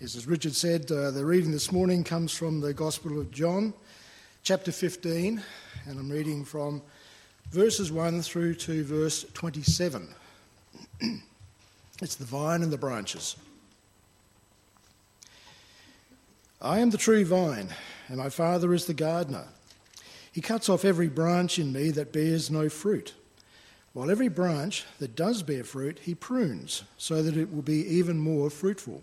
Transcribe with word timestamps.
Yes, 0.00 0.16
as 0.16 0.26
Richard 0.26 0.54
said, 0.54 0.90
uh, 0.90 1.10
the 1.10 1.26
reading 1.26 1.52
this 1.52 1.70
morning 1.70 2.04
comes 2.04 2.32
from 2.32 2.58
the 2.58 2.72
Gospel 2.72 3.20
of 3.20 3.30
John, 3.30 3.74
chapter 4.42 4.72
15, 4.72 5.42
and 5.86 5.98
I'm 5.98 6.08
reading 6.08 6.42
from 6.42 6.80
verses 7.50 7.92
1 7.92 8.22
through 8.22 8.54
to 8.54 8.82
verse 8.82 9.26
27. 9.34 10.08
it's 12.00 12.14
the 12.14 12.24
vine 12.24 12.62
and 12.62 12.72
the 12.72 12.78
branches. 12.78 13.36
I 16.62 16.78
am 16.78 16.88
the 16.88 16.96
true 16.96 17.26
vine, 17.26 17.68
and 18.08 18.16
my 18.16 18.30
Father 18.30 18.72
is 18.72 18.86
the 18.86 18.94
gardener. 18.94 19.48
He 20.32 20.40
cuts 20.40 20.70
off 20.70 20.82
every 20.82 21.08
branch 21.08 21.58
in 21.58 21.74
me 21.74 21.90
that 21.90 22.10
bears 22.10 22.50
no 22.50 22.70
fruit, 22.70 23.12
while 23.92 24.10
every 24.10 24.28
branch 24.28 24.86
that 24.98 25.14
does 25.14 25.42
bear 25.42 25.62
fruit 25.62 25.98
he 26.04 26.14
prunes, 26.14 26.84
so 26.96 27.22
that 27.22 27.36
it 27.36 27.52
will 27.54 27.60
be 27.60 27.86
even 27.86 28.18
more 28.18 28.48
fruitful. 28.48 29.02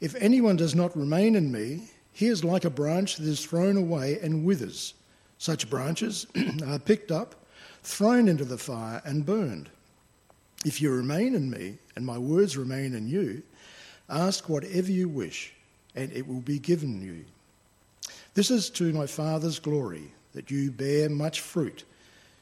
If 0.00 0.14
anyone 0.16 0.56
does 0.56 0.74
not 0.74 0.96
remain 0.96 1.34
in 1.34 1.50
me, 1.50 1.88
he 2.12 2.26
is 2.26 2.44
like 2.44 2.64
a 2.64 2.70
branch 2.70 3.16
that 3.16 3.26
is 3.26 3.44
thrown 3.44 3.76
away 3.76 4.18
and 4.20 4.44
withers. 4.44 4.94
Such 5.38 5.70
branches 5.70 6.26
are 6.66 6.78
picked 6.78 7.10
up, 7.10 7.34
thrown 7.82 8.28
into 8.28 8.44
the 8.44 8.58
fire, 8.58 9.02
and 9.04 9.26
burned. 9.26 9.70
If 10.64 10.80
you 10.82 10.90
remain 10.90 11.34
in 11.34 11.50
me, 11.50 11.78
and 11.94 12.04
my 12.04 12.18
words 12.18 12.56
remain 12.56 12.94
in 12.94 13.08
you, 13.08 13.42
ask 14.08 14.48
whatever 14.48 14.90
you 14.90 15.08
wish, 15.08 15.52
and 15.94 16.12
it 16.12 16.26
will 16.26 16.40
be 16.40 16.58
given 16.58 17.00
you. 17.00 17.24
This 18.34 18.50
is 18.50 18.70
to 18.70 18.92
my 18.92 19.06
Father's 19.06 19.58
glory, 19.58 20.12
that 20.32 20.50
you 20.50 20.70
bear 20.70 21.08
much 21.08 21.40
fruit, 21.40 21.84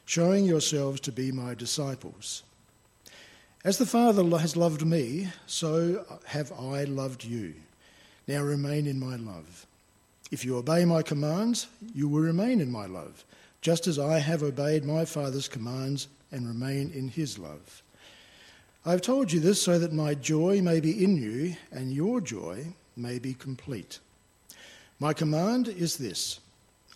showing 0.05 0.45
yourselves 0.45 0.99
to 1.01 1.11
be 1.11 1.31
my 1.31 1.53
disciples. 1.53 2.43
As 3.67 3.77
the 3.77 3.85
Father 3.85 4.23
has 4.37 4.55
loved 4.55 4.85
me, 4.85 5.27
so 5.45 6.05
have 6.23 6.53
I 6.53 6.85
loved 6.85 7.25
you. 7.25 7.53
Now 8.25 8.41
remain 8.41 8.87
in 8.87 8.97
my 8.97 9.17
love. 9.17 9.67
If 10.31 10.45
you 10.45 10.55
obey 10.55 10.85
my 10.85 11.01
commands, 11.01 11.67
you 11.93 12.07
will 12.07 12.21
remain 12.21 12.61
in 12.61 12.71
my 12.71 12.85
love, 12.85 13.25
just 13.59 13.85
as 13.85 13.99
I 13.99 14.19
have 14.19 14.41
obeyed 14.41 14.85
my 14.85 15.03
Father's 15.03 15.49
commands 15.49 16.07
and 16.31 16.47
remain 16.47 16.91
in 16.91 17.09
his 17.09 17.37
love. 17.37 17.83
I 18.85 18.91
have 18.91 19.01
told 19.01 19.33
you 19.33 19.41
this 19.41 19.61
so 19.61 19.77
that 19.79 19.91
my 19.91 20.13
joy 20.13 20.61
may 20.61 20.79
be 20.79 21.03
in 21.03 21.17
you 21.17 21.57
and 21.69 21.91
your 21.91 22.21
joy 22.21 22.67
may 22.95 23.19
be 23.19 23.33
complete. 23.33 23.99
My 24.97 25.11
command 25.11 25.67
is 25.67 25.97
this 25.97 26.39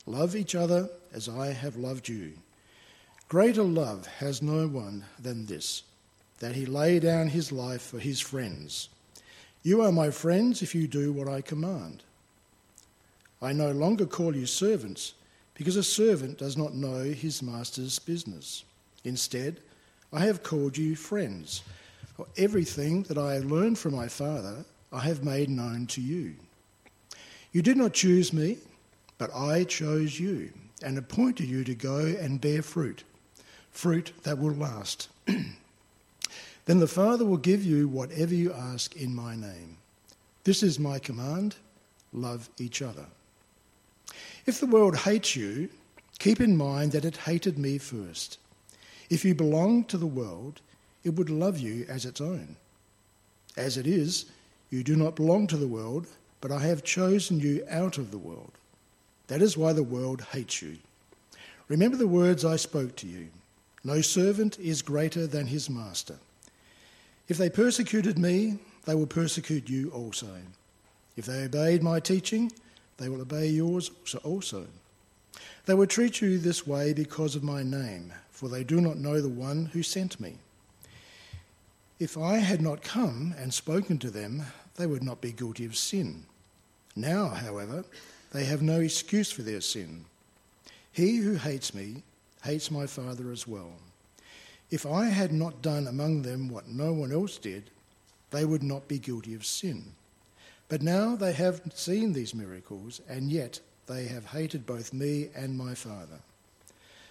love 0.05 0.37
each 0.37 0.55
other 0.55 0.89
as 1.13 1.27
I 1.27 1.47
have 1.47 1.75
loved 1.75 2.07
you. 2.07 2.31
Greater 3.27 3.61
love 3.61 4.07
has 4.19 4.41
no 4.41 4.69
one 4.69 5.03
than 5.19 5.47
this 5.47 5.83
that 6.41 6.55
he 6.55 6.65
lay 6.65 6.99
down 6.99 7.29
his 7.29 7.51
life 7.51 7.83
for 7.83 7.99
his 7.99 8.19
friends. 8.19 8.89
You 9.61 9.83
are 9.83 9.91
my 9.91 10.09
friends 10.09 10.63
if 10.63 10.73
you 10.73 10.87
do 10.87 11.13
what 11.13 11.29
I 11.29 11.39
command. 11.39 12.01
I 13.39 13.53
no 13.53 13.71
longer 13.71 14.07
call 14.07 14.35
you 14.35 14.47
servants, 14.47 15.13
because 15.53 15.75
a 15.75 15.83
servant 15.83 16.39
does 16.39 16.57
not 16.57 16.73
know 16.73 17.03
his 17.03 17.43
master's 17.43 17.99
business. 17.99 18.63
Instead, 19.03 19.59
I 20.11 20.21
have 20.21 20.41
called 20.41 20.77
you 20.77 20.95
friends, 20.95 21.61
for 22.17 22.25
everything 22.37 23.03
that 23.03 23.19
I 23.19 23.35
have 23.35 23.45
learned 23.45 23.77
from 23.77 23.95
my 23.95 24.07
Father 24.07 24.65
I 24.91 25.01
have 25.01 25.23
made 25.23 25.49
known 25.49 25.85
to 25.87 26.01
you. 26.01 26.35
You 27.51 27.61
did 27.61 27.77
not 27.77 27.93
choose 27.93 28.33
me, 28.33 28.57
but 29.19 29.29
I 29.33 29.63
chose 29.63 30.19
you 30.19 30.51
and 30.83 30.97
appointed 30.97 31.47
you 31.47 31.63
to 31.65 31.75
go 31.75 31.99
and 31.99 32.41
bear 32.41 32.63
fruit, 32.63 33.03
fruit 33.69 34.11
that 34.23 34.39
will 34.39 34.55
last. 34.55 35.07
Then 36.71 36.79
the 36.79 36.87
Father 36.87 37.25
will 37.25 37.35
give 37.35 37.65
you 37.65 37.89
whatever 37.89 38.33
you 38.33 38.53
ask 38.53 38.95
in 38.95 39.13
my 39.13 39.35
name. 39.35 39.75
This 40.45 40.63
is 40.63 40.79
my 40.79 40.99
command 40.99 41.55
love 42.13 42.49
each 42.57 42.81
other. 42.81 43.07
If 44.45 44.61
the 44.61 44.67
world 44.67 44.95
hates 44.99 45.35
you, 45.35 45.67
keep 46.17 46.39
in 46.39 46.55
mind 46.55 46.93
that 46.93 47.03
it 47.03 47.17
hated 47.17 47.59
me 47.59 47.77
first. 47.77 48.37
If 49.09 49.25
you 49.25 49.35
belong 49.35 49.83
to 49.83 49.97
the 49.97 50.07
world, 50.07 50.61
it 51.03 51.09
would 51.09 51.29
love 51.29 51.59
you 51.59 51.85
as 51.89 52.05
its 52.05 52.21
own. 52.21 52.55
As 53.57 53.75
it 53.75 53.85
is, 53.85 54.27
you 54.69 54.81
do 54.81 54.95
not 54.95 55.17
belong 55.17 55.47
to 55.47 55.57
the 55.57 55.67
world, 55.67 56.07
but 56.39 56.53
I 56.53 56.59
have 56.59 56.85
chosen 56.85 57.41
you 57.41 57.65
out 57.69 57.97
of 57.97 58.11
the 58.11 58.17
world. 58.17 58.53
That 59.27 59.41
is 59.41 59.57
why 59.57 59.73
the 59.73 59.83
world 59.83 60.21
hates 60.31 60.61
you. 60.61 60.77
Remember 61.67 61.97
the 61.97 62.07
words 62.07 62.45
I 62.45 62.55
spoke 62.55 62.95
to 62.95 63.07
you 63.07 63.27
No 63.83 63.99
servant 63.99 64.57
is 64.57 64.81
greater 64.81 65.27
than 65.27 65.47
his 65.47 65.69
master. 65.69 66.15
If 67.27 67.37
they 67.37 67.49
persecuted 67.49 68.17
me, 68.17 68.59
they 68.85 68.95
will 68.95 69.07
persecute 69.07 69.69
you 69.69 69.89
also. 69.91 70.27
If 71.15 71.25
they 71.25 71.43
obeyed 71.43 71.83
my 71.83 71.99
teaching, 71.99 72.51
they 72.97 73.09
will 73.09 73.21
obey 73.21 73.47
yours 73.47 73.91
also. 74.23 74.65
They 75.65 75.73
will 75.73 75.87
treat 75.87 76.21
you 76.21 76.37
this 76.37 76.65
way 76.65 76.93
because 76.93 77.35
of 77.35 77.43
my 77.43 77.63
name, 77.63 78.13
for 78.31 78.49
they 78.49 78.63
do 78.63 78.81
not 78.81 78.97
know 78.97 79.21
the 79.21 79.29
one 79.29 79.65
who 79.67 79.83
sent 79.83 80.19
me. 80.19 80.37
If 81.99 82.17
I 82.17 82.37
had 82.37 82.61
not 82.61 82.81
come 82.81 83.35
and 83.37 83.53
spoken 83.53 83.99
to 83.99 84.09
them, 84.09 84.43
they 84.75 84.87
would 84.87 85.03
not 85.03 85.21
be 85.21 85.31
guilty 85.31 85.65
of 85.65 85.77
sin. 85.77 86.25
Now, 86.95 87.27
however, 87.29 87.85
they 88.33 88.45
have 88.45 88.61
no 88.61 88.79
excuse 88.79 89.31
for 89.31 89.43
their 89.43 89.61
sin. 89.61 90.05
He 90.91 91.17
who 91.17 91.35
hates 91.35 91.73
me 91.73 92.03
hates 92.43 92.71
my 92.71 92.87
Father 92.87 93.31
as 93.31 93.47
well. 93.47 93.71
If 94.71 94.85
I 94.85 95.07
had 95.07 95.33
not 95.33 95.61
done 95.61 95.85
among 95.85 96.21
them 96.21 96.47
what 96.47 96.69
no 96.69 96.93
one 96.93 97.11
else 97.11 97.37
did, 97.37 97.69
they 98.29 98.45
would 98.45 98.63
not 98.63 98.87
be 98.87 98.99
guilty 98.99 99.33
of 99.33 99.45
sin. 99.45 99.91
But 100.69 100.81
now 100.81 101.17
they 101.17 101.33
have 101.33 101.61
seen 101.75 102.13
these 102.13 102.33
miracles, 102.33 103.01
and 103.09 103.29
yet 103.29 103.59
they 103.87 104.05
have 104.05 104.27
hated 104.27 104.65
both 104.65 104.93
me 104.93 105.27
and 105.35 105.57
my 105.57 105.75
Father. 105.75 106.21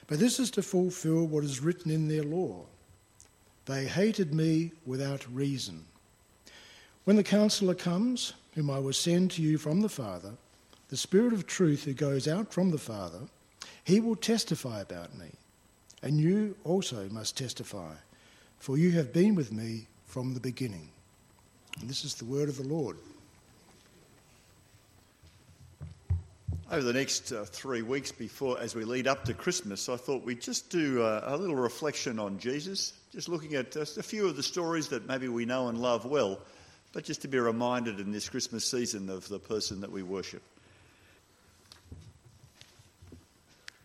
But 0.06 0.18
this 0.18 0.40
is 0.40 0.50
to 0.52 0.62
fulfill 0.62 1.26
what 1.26 1.44
is 1.44 1.60
written 1.60 1.90
in 1.90 2.08
their 2.08 2.22
law. 2.22 2.64
They 3.66 3.84
hated 3.84 4.32
me 4.32 4.72
without 4.86 5.30
reason. 5.30 5.84
When 7.04 7.16
the 7.16 7.22
counselor 7.22 7.74
comes, 7.74 8.32
whom 8.54 8.70
I 8.70 8.78
will 8.78 8.94
send 8.94 9.32
to 9.32 9.42
you 9.42 9.58
from 9.58 9.82
the 9.82 9.88
Father, 9.90 10.32
the 10.88 10.96
Spirit 10.96 11.34
of 11.34 11.46
truth 11.46 11.84
who 11.84 11.92
goes 11.92 12.26
out 12.26 12.54
from 12.54 12.70
the 12.70 12.78
Father, 12.78 13.20
he 13.84 14.00
will 14.00 14.16
testify 14.16 14.80
about 14.80 15.16
me 15.18 15.32
and 16.02 16.18
you 16.18 16.56
also 16.64 17.08
must 17.10 17.36
testify, 17.36 17.94
for 18.58 18.78
you 18.78 18.92
have 18.92 19.12
been 19.12 19.34
with 19.34 19.52
me 19.52 19.86
from 20.06 20.34
the 20.34 20.40
beginning. 20.40 20.88
And 21.80 21.88
this 21.88 22.04
is 22.04 22.14
the 22.14 22.24
word 22.24 22.48
of 22.48 22.56
the 22.56 22.66
Lord. 22.66 22.96
Over 26.70 26.82
the 26.82 26.92
next 26.92 27.32
uh, 27.32 27.44
three 27.44 27.82
weeks 27.82 28.12
before, 28.12 28.60
as 28.60 28.76
we 28.76 28.84
lead 28.84 29.08
up 29.08 29.24
to 29.24 29.34
Christmas, 29.34 29.88
I 29.88 29.96
thought 29.96 30.24
we'd 30.24 30.40
just 30.40 30.70
do 30.70 31.02
uh, 31.02 31.22
a 31.24 31.36
little 31.36 31.56
reflection 31.56 32.20
on 32.20 32.38
Jesus, 32.38 32.92
just 33.12 33.28
looking 33.28 33.54
at 33.54 33.72
just 33.72 33.98
a 33.98 34.02
few 34.02 34.28
of 34.28 34.36
the 34.36 34.42
stories 34.42 34.86
that 34.88 35.08
maybe 35.08 35.26
we 35.26 35.44
know 35.44 35.68
and 35.68 35.78
love 35.78 36.04
well, 36.04 36.38
but 36.92 37.02
just 37.02 37.22
to 37.22 37.28
be 37.28 37.40
reminded 37.40 37.98
in 37.98 38.12
this 38.12 38.28
Christmas 38.28 38.64
season 38.64 39.10
of 39.10 39.28
the 39.28 39.40
person 39.40 39.80
that 39.80 39.90
we 39.90 40.04
worship. 40.04 40.42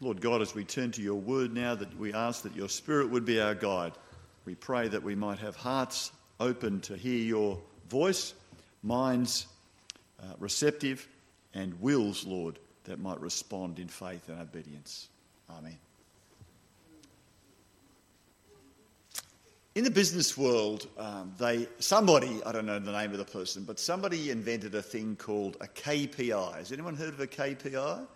Lord 0.02 0.20
God, 0.20 0.42
as 0.42 0.54
we 0.54 0.66
turn 0.66 0.92
to 0.92 1.02
your 1.02 1.16
word 1.16 1.54
now, 1.54 1.74
that 1.74 1.98
we 1.98 2.14
ask 2.14 2.44
that 2.44 2.56
your 2.56 2.68
spirit 2.68 3.10
would 3.10 3.24
be 3.24 3.40
our 3.40 3.56
guide. 3.56 3.94
We 4.44 4.56
pray 4.56 4.90
that 4.90 5.02
we 5.02 5.16
might 5.16 5.40
have 5.40 5.56
hearts 5.56 6.12
open 6.40 6.82
to 6.82 6.98
hear 6.98 7.18
your 7.18 7.58
voice, 7.90 8.34
minds 8.84 9.48
uh, 10.22 10.34
receptive, 10.40 11.08
and 11.54 11.80
wills, 11.80 12.26
Lord, 12.26 12.60
that 12.84 13.00
might 13.00 13.20
respond 13.22 13.80
in 13.80 13.88
faith 13.88 14.28
and 14.28 14.42
obedience. 14.42 15.08
Amen. 15.50 15.78
In 19.76 19.84
the 19.84 19.92
business 19.92 20.38
world, 20.38 20.88
um, 20.98 21.34
they 21.38 21.68
somebody 21.80 22.42
I 22.46 22.52
don't 22.52 22.66
know 22.66 22.80
the 22.80 22.92
name 22.92 23.12
of 23.12 23.18
the 23.18 23.26
person, 23.26 23.64
but 23.64 23.78
somebody 23.78 24.32
invented 24.32 24.74
a 24.76 24.82
thing 24.82 25.16
called 25.18 25.58
a 25.60 25.68
KPI. 25.68 26.56
Has 26.56 26.72
anyone 26.72 26.96
heard 26.96 27.14
of 27.14 27.20
a 27.20 27.28
KPI? 27.28 28.08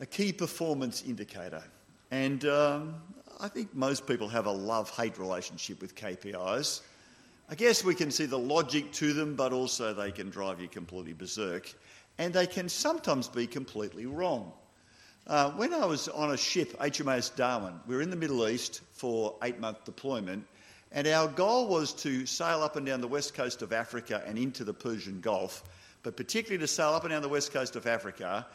A 0.00 0.06
key 0.06 0.32
performance 0.32 1.02
indicator. 1.06 1.62
And 2.10 2.44
um, 2.44 2.94
I 3.40 3.48
think 3.48 3.74
most 3.74 4.06
people 4.06 4.28
have 4.28 4.46
a 4.46 4.52
love 4.52 4.90
hate 4.90 5.18
relationship 5.18 5.80
with 5.80 5.94
KPIs. 5.94 6.82
I 7.48 7.54
guess 7.54 7.84
we 7.84 7.94
can 7.94 8.10
see 8.10 8.26
the 8.26 8.38
logic 8.38 8.92
to 8.92 9.12
them, 9.12 9.34
but 9.34 9.52
also 9.52 9.94
they 9.94 10.10
can 10.10 10.30
drive 10.30 10.60
you 10.60 10.68
completely 10.68 11.12
berserk. 11.12 11.72
And 12.18 12.32
they 12.32 12.46
can 12.46 12.68
sometimes 12.68 13.28
be 13.28 13.46
completely 13.46 14.06
wrong. 14.06 14.52
Uh, 15.26 15.50
when 15.52 15.74
I 15.74 15.84
was 15.84 16.08
on 16.08 16.32
a 16.32 16.36
ship, 16.36 16.78
HMAS 16.78 17.34
Darwin, 17.34 17.74
we 17.86 17.96
were 17.96 18.02
in 18.02 18.10
the 18.10 18.16
Middle 18.16 18.48
East 18.48 18.82
for 18.92 19.36
eight 19.42 19.58
month 19.58 19.84
deployment, 19.84 20.46
and 20.92 21.06
our 21.08 21.26
goal 21.26 21.66
was 21.66 21.92
to 21.94 22.24
sail 22.26 22.62
up 22.62 22.76
and 22.76 22.86
down 22.86 23.00
the 23.00 23.08
west 23.08 23.34
coast 23.34 23.60
of 23.60 23.72
Africa 23.72 24.22
and 24.24 24.38
into 24.38 24.62
the 24.62 24.72
Persian 24.72 25.20
Gulf, 25.20 25.64
but 26.04 26.16
particularly 26.16 26.60
to 26.60 26.68
sail 26.68 26.90
up 26.90 27.02
and 27.02 27.10
down 27.10 27.22
the 27.22 27.28
west 27.28 27.52
coast 27.52 27.74
of 27.74 27.88
Africa 27.88 28.46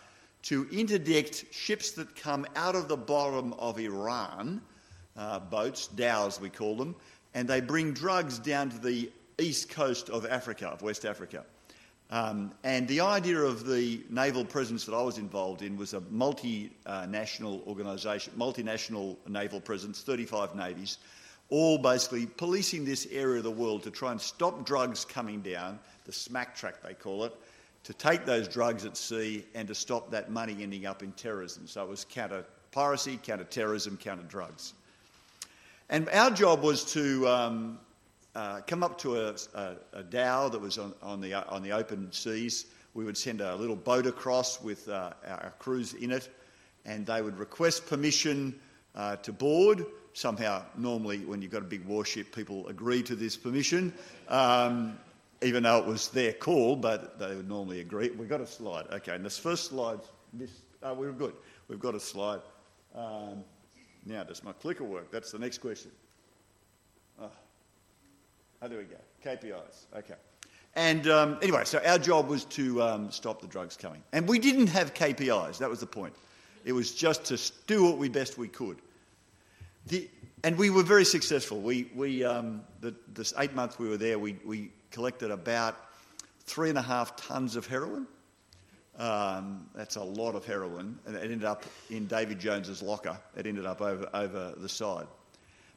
to 0.44 0.68
interdict 0.72 1.54
ships 1.54 1.92
that 1.92 2.16
come 2.16 2.46
out 2.56 2.76
of 2.76 2.88
the 2.88 2.98
bottom 2.98 3.54
of 3.54 3.80
Iran, 3.80 4.62
uh, 5.16 5.40
boats, 5.40 5.88
dhows 5.88 6.40
we 6.40 6.50
call 6.50 6.76
them, 6.76 6.96
and 7.34 7.48
they 7.48 7.62
bring 7.62 7.94
drugs 7.94 8.40
down 8.40 8.70
to 8.70 8.78
the 8.80 9.12
east 9.38 9.70
coast 9.70 10.10
of 10.10 10.26
Africa, 10.26 10.68
of 10.68 10.82
West 10.82 11.06
Africa. 11.06 11.46
Um, 12.10 12.52
and 12.66 12.88
the 12.90 13.00
idea 13.00 13.38
of 13.38 13.66
the 13.66 14.02
naval 14.10 14.44
presence 14.44 14.86
that 14.86 14.94
I 14.94 15.02
was 15.02 15.18
involved 15.18 15.62
in 15.62 15.78
was 15.78 15.94
a 15.94 16.02
multinational 16.02 17.66
organisation, 17.66 18.34
multinational 18.38 19.16
naval 19.30 19.62
presence, 19.62 20.02
35 20.02 20.54
navies, 20.54 20.98
all 21.50 21.78
basically 21.78 22.26
policing 22.26 22.84
this 22.84 23.08
area 23.12 23.38
of 23.38 23.44
the 23.44 23.52
world 23.52 23.84
to 23.84 23.92
try 23.92 24.12
and 24.12 24.20
stop 24.20 24.66
drugs 24.66 25.06
coming 25.06 25.42
down, 25.42 25.80
the 26.06 26.12
smack 26.12 26.54
track 26.54 26.82
they 26.84 26.94
call 26.94 27.24
it, 27.24 27.34
to 27.84 27.94
take 27.94 28.26
those 28.26 28.48
drugs 28.48 28.86
at 28.86 28.96
sea 28.96 29.46
and 29.56 29.68
to 29.68 29.76
stop 29.76 30.12
that 30.12 30.30
money 30.30 30.58
ending 30.62 30.86
up 30.86 31.02
in 31.02 31.12
terrorism. 31.14 31.68
So 31.68 31.84
it 31.84 31.90
was 31.90 32.06
counter 32.06 32.46
piracy, 32.72 33.20
counter 33.22 33.44
terrorism, 33.44 33.98
counter 33.98 34.24
drugs. 34.24 34.74
And 35.90 36.08
our 36.10 36.32
job 36.32 36.62
was 36.62 36.86
to 36.94 37.28
um, 37.28 37.80
uh, 38.36 38.62
come 38.68 38.84
up 38.84 38.98
to 39.00 39.18
a, 39.18 39.36
a, 39.54 39.76
a 39.94 40.04
dhow 40.04 40.48
that 40.50 40.60
was 40.60 40.78
on, 40.78 40.94
on, 41.02 41.20
the, 41.20 41.34
on 41.50 41.64
the 41.64 41.72
open 41.72 42.12
seas. 42.12 42.66
We 42.94 43.04
would 43.04 43.18
send 43.18 43.42
a 43.42 43.56
little 43.56 43.76
boat 43.76 44.06
across 44.06 44.62
with 44.62 44.88
uh, 44.88 45.12
our 45.28 45.54
crews 45.60 45.94
in 45.94 46.12
it, 46.12 46.30
and 46.86 47.06
they 47.06 47.22
would 47.22 47.38
request 47.38 47.88
permission 47.88 48.60
uh, 48.96 49.18
to 49.18 49.34
board. 49.34 49.86
Somehow, 50.14 50.64
normally, 50.78 51.20
when 51.20 51.42
you've 51.42 51.52
got 51.52 51.62
a 51.62 51.66
big 51.66 51.86
warship, 51.86 52.36
people 52.36 52.68
agree 52.68 53.02
to 53.04 53.16
this 53.16 53.38
permission, 53.38 53.94
um, 54.28 54.98
even 55.42 55.64
though 55.64 55.78
it 55.78 55.86
was 55.86 56.10
their 56.10 56.34
call, 56.34 56.76
but 56.76 57.18
they 57.18 57.36
would 57.36 57.50
normally 57.50 57.82
agree. 57.82 58.10
We've 58.10 58.30
got 58.30 58.42
a 58.42 58.48
slide. 58.48 58.86
Okay, 58.92 59.16
and 59.16 59.26
this 59.26 59.38
first 59.38 59.66
slide, 59.66 60.00
this, 60.34 60.52
uh, 60.84 60.94
we're 60.96 61.12
good. 61.12 61.34
We've 61.68 61.80
got 61.80 61.96
a 61.96 62.00
slide. 62.00 62.42
Um, 62.96 63.44
now, 64.06 64.24
does 64.24 64.44
my 64.44 64.54
clicker 64.54 64.84
work? 64.84 65.12
That's 65.12 65.32
the 65.32 65.40
next 65.40 65.60
question. 65.60 65.92
Oh, 68.64 68.68
there 68.68 68.78
we 68.78 68.84
go. 68.84 68.98
KPIs. 69.26 69.86
Okay. 69.98 70.14
And 70.76 71.08
um, 71.08 71.38
anyway, 71.42 71.64
so 71.66 71.82
our 71.86 71.98
job 71.98 72.28
was 72.28 72.46
to 72.46 72.82
um, 72.82 73.12
stop 73.12 73.42
the 73.42 73.48
drugs 73.48 73.76
coming. 73.76 74.04
And 74.14 74.28
we 74.28 74.40
didn't 74.40 74.68
have 74.68 74.94
KPIs, 74.94 75.58
that 75.58 75.70
was 75.70 75.80
the 75.80 75.86
point. 75.86 76.14
It 76.64 76.74
was 76.74 76.94
just 76.94 77.26
to 77.26 77.52
do 77.66 77.84
what 77.84 77.98
we 77.98 78.08
best 78.08 78.38
we 78.38 78.48
could. 78.48 78.78
The, 79.88 80.08
and 80.44 80.58
we 80.58 80.70
were 80.70 80.84
very 80.84 81.06
successful. 81.06 81.60
We, 81.60 81.90
we, 81.96 82.24
um, 82.24 82.62
the, 82.82 82.96
this 83.14 83.34
eight 83.40 83.54
months 83.54 83.80
we 83.80 83.90
were 83.90 83.98
there, 83.98 84.20
we, 84.20 84.38
we 84.46 84.72
collected 84.92 85.32
about 85.32 85.78
three 86.46 86.70
and 86.70 86.78
a 86.78 86.82
half 86.82 87.16
tonnes 87.16 87.56
of 87.56 87.66
heroin. 87.66 88.08
Um, 88.98 89.68
that's 89.74 89.96
a 89.96 90.04
lot 90.04 90.36
of 90.36 90.46
heroin. 90.46 91.00
And 91.06 91.16
it 91.16 91.24
ended 91.24 91.44
up 91.44 91.64
in 91.90 92.08
David 92.08 92.40
Jones's 92.40 92.82
locker. 92.82 93.18
It 93.36 93.48
ended 93.48 93.66
up 93.66 93.82
over, 93.82 94.10
over 94.14 94.54
the 94.58 94.70
side. 94.70 95.08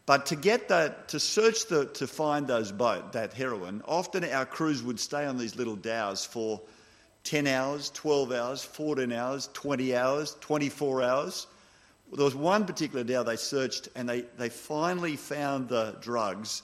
But 0.06 0.26
to 0.26 0.36
get 0.36 0.68
that, 0.68 1.08
to 1.08 1.20
search 1.20 1.66
the, 1.66 1.86
to 1.86 2.06
find 2.06 2.46
those 2.46 2.70
boat, 2.70 3.12
that 3.12 3.32
heroin, 3.32 3.82
often 3.86 4.24
our 4.24 4.44
crews 4.44 4.82
would 4.82 5.00
stay 5.00 5.24
on 5.24 5.38
these 5.38 5.56
little 5.56 5.76
dhows 5.76 6.26
for 6.26 6.60
10 7.24 7.46
hours, 7.46 7.90
12 7.94 8.32
hours, 8.32 8.62
14 8.62 9.10
hours, 9.12 9.48
20 9.54 9.96
hours, 9.96 10.36
24 10.40 11.02
hours. 11.02 11.46
There 12.12 12.24
was 12.24 12.34
one 12.34 12.66
particular 12.66 13.02
dhow 13.02 13.22
they 13.22 13.36
searched 13.36 13.88
and 13.96 14.06
they, 14.06 14.22
they 14.36 14.50
finally 14.50 15.16
found 15.16 15.70
the 15.70 15.96
drugs. 16.02 16.62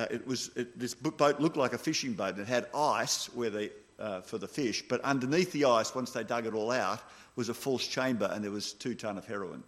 Uh, 0.00 0.06
it 0.10 0.26
was, 0.26 0.50
it, 0.56 0.78
this 0.78 0.94
boat 0.94 1.40
looked 1.40 1.58
like 1.58 1.74
a 1.74 1.78
fishing 1.78 2.14
boat. 2.14 2.38
It 2.38 2.46
had 2.46 2.68
ice 2.74 3.26
where 3.34 3.68
uh, 3.98 4.22
for 4.22 4.38
the 4.38 4.48
fish, 4.48 4.82
but 4.88 4.98
underneath 5.02 5.52
the 5.52 5.66
ice, 5.66 5.94
once 5.94 6.10
they 6.10 6.24
dug 6.24 6.46
it 6.46 6.54
all 6.54 6.70
out, 6.70 7.02
was 7.36 7.50
a 7.50 7.54
false 7.54 7.86
chamber 7.86 8.30
and 8.32 8.42
there 8.42 8.50
was 8.50 8.72
two 8.72 8.94
tonne 8.94 9.18
of 9.18 9.26
heroin 9.26 9.62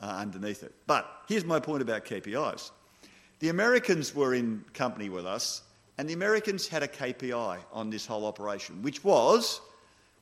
uh, 0.00 0.06
underneath 0.06 0.62
it. 0.62 0.72
But 0.86 1.10
here's 1.26 1.44
my 1.44 1.58
point 1.58 1.82
about 1.82 2.04
KPIs. 2.04 2.70
The 3.40 3.48
Americans 3.48 4.14
were 4.14 4.34
in 4.34 4.64
company 4.72 5.08
with 5.08 5.26
us, 5.26 5.62
and 5.98 6.08
the 6.08 6.14
Americans 6.14 6.68
had 6.68 6.84
a 6.84 6.88
KPI 6.88 7.58
on 7.72 7.90
this 7.90 8.06
whole 8.06 8.24
operation, 8.24 8.82
which 8.82 9.02
was 9.02 9.60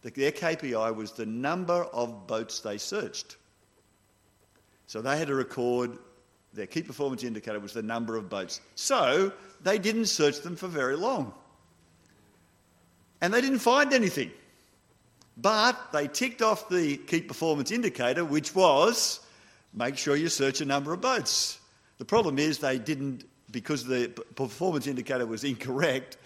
that 0.00 0.14
their 0.14 0.32
KPI 0.32 0.96
was 0.96 1.12
the 1.12 1.26
number 1.26 1.84
of 1.92 2.26
boats 2.26 2.60
they 2.60 2.78
searched. 2.78 3.36
So 4.86 5.02
they 5.02 5.18
had 5.18 5.28
to 5.28 5.34
record 5.34 5.98
their 6.52 6.66
key 6.66 6.82
performance 6.82 7.22
indicator 7.22 7.60
was 7.60 7.72
the 7.72 7.82
number 7.82 8.16
of 8.16 8.28
boats. 8.28 8.60
So 8.74 9.32
they 9.62 9.78
didn't 9.78 10.06
search 10.06 10.40
them 10.40 10.56
for 10.56 10.68
very 10.68 10.96
long. 10.96 11.32
And 13.20 13.32
they 13.32 13.40
didn't 13.40 13.58
find 13.58 13.92
anything. 13.92 14.30
But 15.36 15.92
they 15.92 16.08
ticked 16.08 16.42
off 16.42 16.68
the 16.68 16.96
key 16.96 17.22
performance 17.22 17.70
indicator, 17.70 18.24
which 18.24 18.54
was 18.54 19.20
make 19.72 19.96
sure 19.96 20.16
you 20.16 20.28
search 20.28 20.60
a 20.60 20.64
number 20.64 20.92
of 20.92 21.00
boats. 21.00 21.58
The 21.98 22.04
problem 22.04 22.38
is 22.38 22.58
they 22.58 22.78
didn't, 22.78 23.24
because 23.50 23.84
the 23.84 24.08
performance 24.34 24.86
indicator 24.86 25.26
was 25.26 25.44
incorrect 25.44 26.16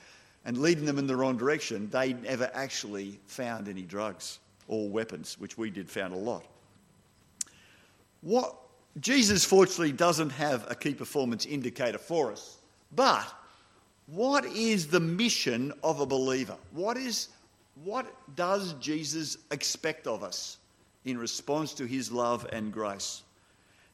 and 0.45 0.59
leading 0.59 0.85
them 0.85 0.99
in 0.99 1.07
the 1.07 1.17
wrong 1.17 1.37
direction, 1.37 1.89
they 1.91 2.13
never 2.13 2.51
actually 2.55 3.19
found 3.27 3.69
any 3.69 3.83
drugs 3.83 4.39
or 4.69 4.89
weapons, 4.89 5.39
which 5.39 5.59
we 5.59 5.71
did 5.71 5.91
found 5.91 6.13
a 6.13 6.17
lot. 6.17 6.45
What 8.21 8.55
Jesus 9.01 9.45
fortunately 9.45 9.93
doesn't 9.93 10.31
have 10.31 10.71
a 10.71 10.75
key 10.75 10.95
performance 10.95 11.47
indicator 11.47 11.99
for 11.99 12.33
us, 12.33 12.59
but 12.94 13.26
what 14.06 14.44
is 14.44 14.87
the 14.87 15.00
mission 15.00 15.73
of 15.82 16.00
a 16.00 16.06
believer? 16.06 16.56
What 16.73 16.96
is 16.96 17.29
what 17.82 18.06
does 18.37 18.75
Jesus 18.75 19.37
expect 19.50 20.06
of 20.06 20.23
us 20.23 20.58
in 21.05 21.19
response 21.19 21.75
to 21.75 21.87
his 21.87 22.12
love 22.12 22.46
and 22.52 22.73
grace? 22.73 23.23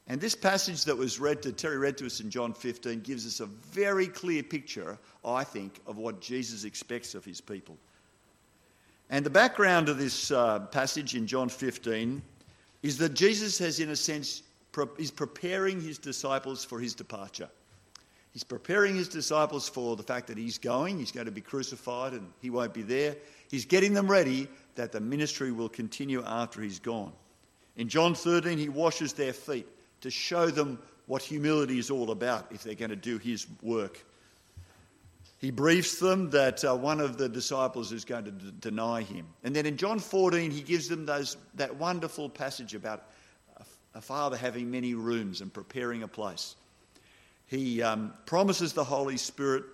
And 0.06 0.20
this 0.20 0.34
passage 0.34 0.84
that 0.84 0.96
was 0.96 1.20
read 1.20 1.40
to 1.42 1.52
Terry 1.52 1.78
read 1.78 1.96
to 1.98 2.06
us 2.06 2.20
in 2.20 2.30
John 2.30 2.52
15 2.52 3.00
gives 3.00 3.26
us 3.26 3.40
a 3.40 3.46
very 3.46 4.06
clear 4.06 4.42
picture, 4.42 4.98
I 5.24 5.44
think, 5.44 5.80
of 5.86 5.98
what 5.98 6.20
Jesus 6.20 6.64
expects 6.64 7.14
of 7.14 7.24
his 7.24 7.40
people. 7.40 7.78
And 9.08 9.24
the 9.24 9.30
background 9.30 9.88
of 9.88 9.98
this 9.98 10.30
uh, 10.30 10.60
passage 10.60 11.14
in 11.14 11.26
John 11.26 11.48
15 11.48 12.20
is 12.82 12.98
that 12.98 13.14
Jesus 13.14 13.58
has, 13.58 13.80
in 13.80 13.90
a 13.90 13.96
sense, 13.96 14.42
is 14.98 15.10
preparing 15.10 15.80
his 15.80 15.98
disciples 15.98 16.64
for 16.64 16.80
his 16.80 16.94
departure. 16.94 17.48
He's 18.32 18.44
preparing 18.44 18.94
his 18.94 19.08
disciples 19.08 19.68
for 19.68 19.96
the 19.96 20.02
fact 20.02 20.28
that 20.28 20.38
he's 20.38 20.58
going, 20.58 20.98
he's 20.98 21.10
going 21.10 21.26
to 21.26 21.32
be 21.32 21.40
crucified, 21.40 22.12
and 22.12 22.32
he 22.40 22.50
won't 22.50 22.72
be 22.72 22.82
there. 22.82 23.16
He's 23.50 23.64
getting 23.64 23.92
them 23.92 24.08
ready 24.08 24.48
that 24.76 24.92
the 24.92 25.00
ministry 25.00 25.50
will 25.50 25.68
continue 25.68 26.22
after 26.24 26.62
he's 26.62 26.78
gone. 26.78 27.12
In 27.76 27.88
John 27.88 28.14
13, 28.14 28.58
he 28.58 28.68
washes 28.68 29.14
their 29.14 29.32
feet 29.32 29.66
to 30.02 30.10
show 30.10 30.48
them 30.48 30.78
what 31.06 31.22
humility 31.22 31.78
is 31.78 31.90
all 31.90 32.12
about 32.12 32.46
if 32.52 32.62
they're 32.62 32.74
going 32.74 32.90
to 32.90 32.96
do 32.96 33.18
his 33.18 33.46
work. 33.62 34.04
He 35.38 35.50
briefs 35.50 35.98
them 35.98 36.30
that 36.30 36.62
uh, 36.64 36.76
one 36.76 37.00
of 37.00 37.16
the 37.16 37.28
disciples 37.28 37.92
is 37.92 38.04
going 38.04 38.26
to 38.26 38.30
d- 38.30 38.52
deny 38.60 39.02
him. 39.02 39.26
And 39.42 39.56
then 39.56 39.64
in 39.64 39.78
John 39.78 39.98
14, 39.98 40.50
he 40.50 40.60
gives 40.60 40.86
them 40.88 41.06
those, 41.06 41.36
that 41.54 41.76
wonderful 41.76 42.28
passage 42.28 42.74
about 42.74 43.04
a, 43.56 43.64
a 43.94 44.00
father 44.02 44.36
having 44.36 44.70
many 44.70 44.94
rooms 44.94 45.40
and 45.40 45.52
preparing 45.52 46.02
a 46.02 46.08
place. 46.08 46.56
He 47.50 47.82
um, 47.82 48.14
promises 48.26 48.74
the 48.74 48.84
Holy 48.84 49.16
Spirit, 49.16 49.64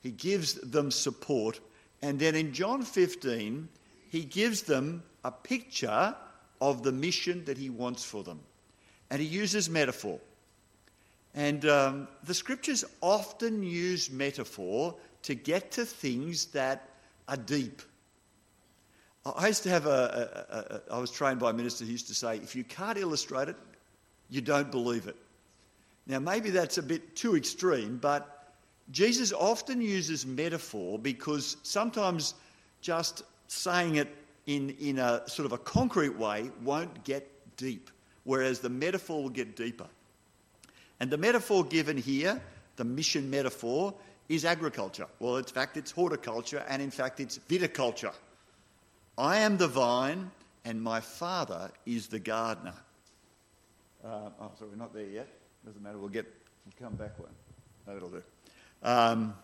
he 0.00 0.10
gives 0.10 0.54
them 0.54 0.90
support. 0.90 1.58
And 2.02 2.18
then 2.18 2.34
in 2.34 2.52
John 2.52 2.82
15, 2.82 3.66
he 4.10 4.24
gives 4.24 4.60
them 4.60 5.02
a 5.24 5.32
picture 5.32 6.14
of 6.60 6.82
the 6.82 6.92
mission 6.92 7.46
that 7.46 7.56
he 7.56 7.70
wants 7.70 8.04
for 8.04 8.22
them 8.22 8.40
and 9.10 9.22
he 9.22 9.26
uses 9.26 9.70
metaphor. 9.70 10.18
And 11.34 11.64
um, 11.64 12.08
the 12.24 12.34
scriptures 12.34 12.84
often 13.00 13.62
use 13.62 14.10
metaphor 14.10 14.94
to 15.22 15.34
get 15.34 15.72
to 15.72 15.86
things 15.86 16.46
that 16.46 16.90
are 17.26 17.38
deep. 17.38 17.80
I 19.24 19.46
used 19.46 19.62
to 19.62 19.70
have 19.70 19.86
a, 19.86 20.44
a, 20.90 20.92
a 20.92 20.96
I 20.96 20.98
was 20.98 21.10
trained 21.10 21.40
by 21.40 21.50
a 21.50 21.52
minister 21.54 21.86
who 21.86 21.90
used 21.90 22.08
to 22.08 22.14
say, 22.14 22.36
if 22.36 22.54
you 22.54 22.64
can't 22.64 22.98
illustrate 22.98 23.48
it, 23.48 23.56
you 24.28 24.42
don't 24.42 24.70
believe 24.70 25.06
it. 25.06 25.16
Now, 26.06 26.18
maybe 26.18 26.50
that's 26.50 26.78
a 26.78 26.82
bit 26.82 27.16
too 27.16 27.36
extreme, 27.36 27.98
but 27.98 28.52
Jesus 28.90 29.32
often 29.32 29.80
uses 29.80 30.26
metaphor 30.26 30.98
because 30.98 31.56
sometimes 31.62 32.34
just 32.80 33.22
saying 33.48 33.96
it 33.96 34.14
in, 34.46 34.70
in 34.80 34.98
a 34.98 35.22
sort 35.26 35.46
of 35.46 35.52
a 35.52 35.58
concrete 35.58 36.16
way 36.16 36.50
won't 36.62 37.04
get 37.04 37.30
deep 37.56 37.90
whereas 38.24 38.58
the 38.60 38.68
metaphor 38.68 39.22
will 39.22 39.30
get 39.30 39.54
deeper. 39.54 39.86
And 41.00 41.10
the 41.10 41.18
metaphor 41.18 41.64
given 41.64 41.96
here, 41.96 42.40
the 42.76 42.84
mission 42.84 43.30
metaphor, 43.30 43.94
is 44.28 44.44
agriculture. 44.44 45.06
Well, 45.20 45.36
in 45.36 45.44
fact, 45.44 45.76
it's 45.76 45.90
horticulture, 45.90 46.64
and 46.68 46.80
in 46.80 46.90
fact, 46.90 47.20
it's 47.20 47.38
viticulture. 47.38 48.12
I 49.16 49.38
am 49.38 49.56
the 49.56 49.68
vine, 49.68 50.30
and 50.64 50.80
my 50.82 51.00
Father 51.00 51.70
is 51.84 52.08
the 52.08 52.18
gardener. 52.18 52.74
Uh, 54.02 54.30
oh, 54.40 54.50
sorry, 54.58 54.70
we're 54.70 54.76
not 54.76 54.94
there 54.94 55.06
yet. 55.06 55.28
Doesn't 55.64 55.82
matter. 55.82 55.98
We'll 55.98 56.08
get. 56.08 56.26
We'll 56.64 56.88
come 56.88 56.96
back 56.96 57.18
one. 57.18 57.30
That'll 57.86 58.08
do. 58.08 58.22
Um, 58.82 59.34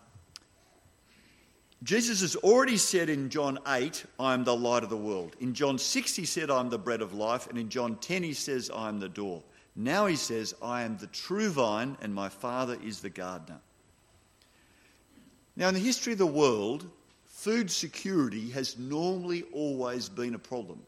Jesus 1.83 2.21
has 2.21 2.37
already 2.37 2.77
said 2.77 3.09
in 3.09 3.31
John 3.31 3.59
8, 3.67 4.05
I 4.19 4.35
am 4.35 4.45
the 4.45 4.55
light 4.55 4.83
of 4.83 4.91
the 4.91 4.99
world. 4.99 5.35
In 5.41 5.55
John 5.55 5.79
6, 5.79 6.15
he 6.15 6.27
said, 6.27 6.51
I 6.51 6.61
am 6.61 6.69
the 6.69 6.79
bread 6.79 7.01
of 7.01 7.15
life. 7.15 7.47
And 7.49 7.57
in 7.57 7.71
John 7.71 7.97
10, 7.97 8.23
he 8.23 8.35
says, 8.35 8.71
I 8.75 8.89
am 8.91 9.01
the 9.01 9.09
door. 9.09 9.43
Now 9.77 10.05
he 10.05 10.17
says, 10.17 10.55
I 10.61 10.83
am 10.83 10.99
the 10.99 11.07
true 11.07 11.49
vine, 11.49 11.97
and 12.03 12.15
my 12.15 12.29
Father 12.29 12.77
is 12.85 13.01
the 13.01 13.09
gardener. 13.09 13.61
Now, 15.57 15.69
in 15.69 15.75
the 15.75 15.81
history 15.81 16.13
of 16.13 16.19
the 16.19 16.27
world, 16.27 16.87
food 17.27 17.71
security 17.71 18.51
has 18.51 18.79
normally 18.79 19.45
always 19.53 20.11
been 20.11 20.35
a 20.35 20.39
problem. 20.39 20.83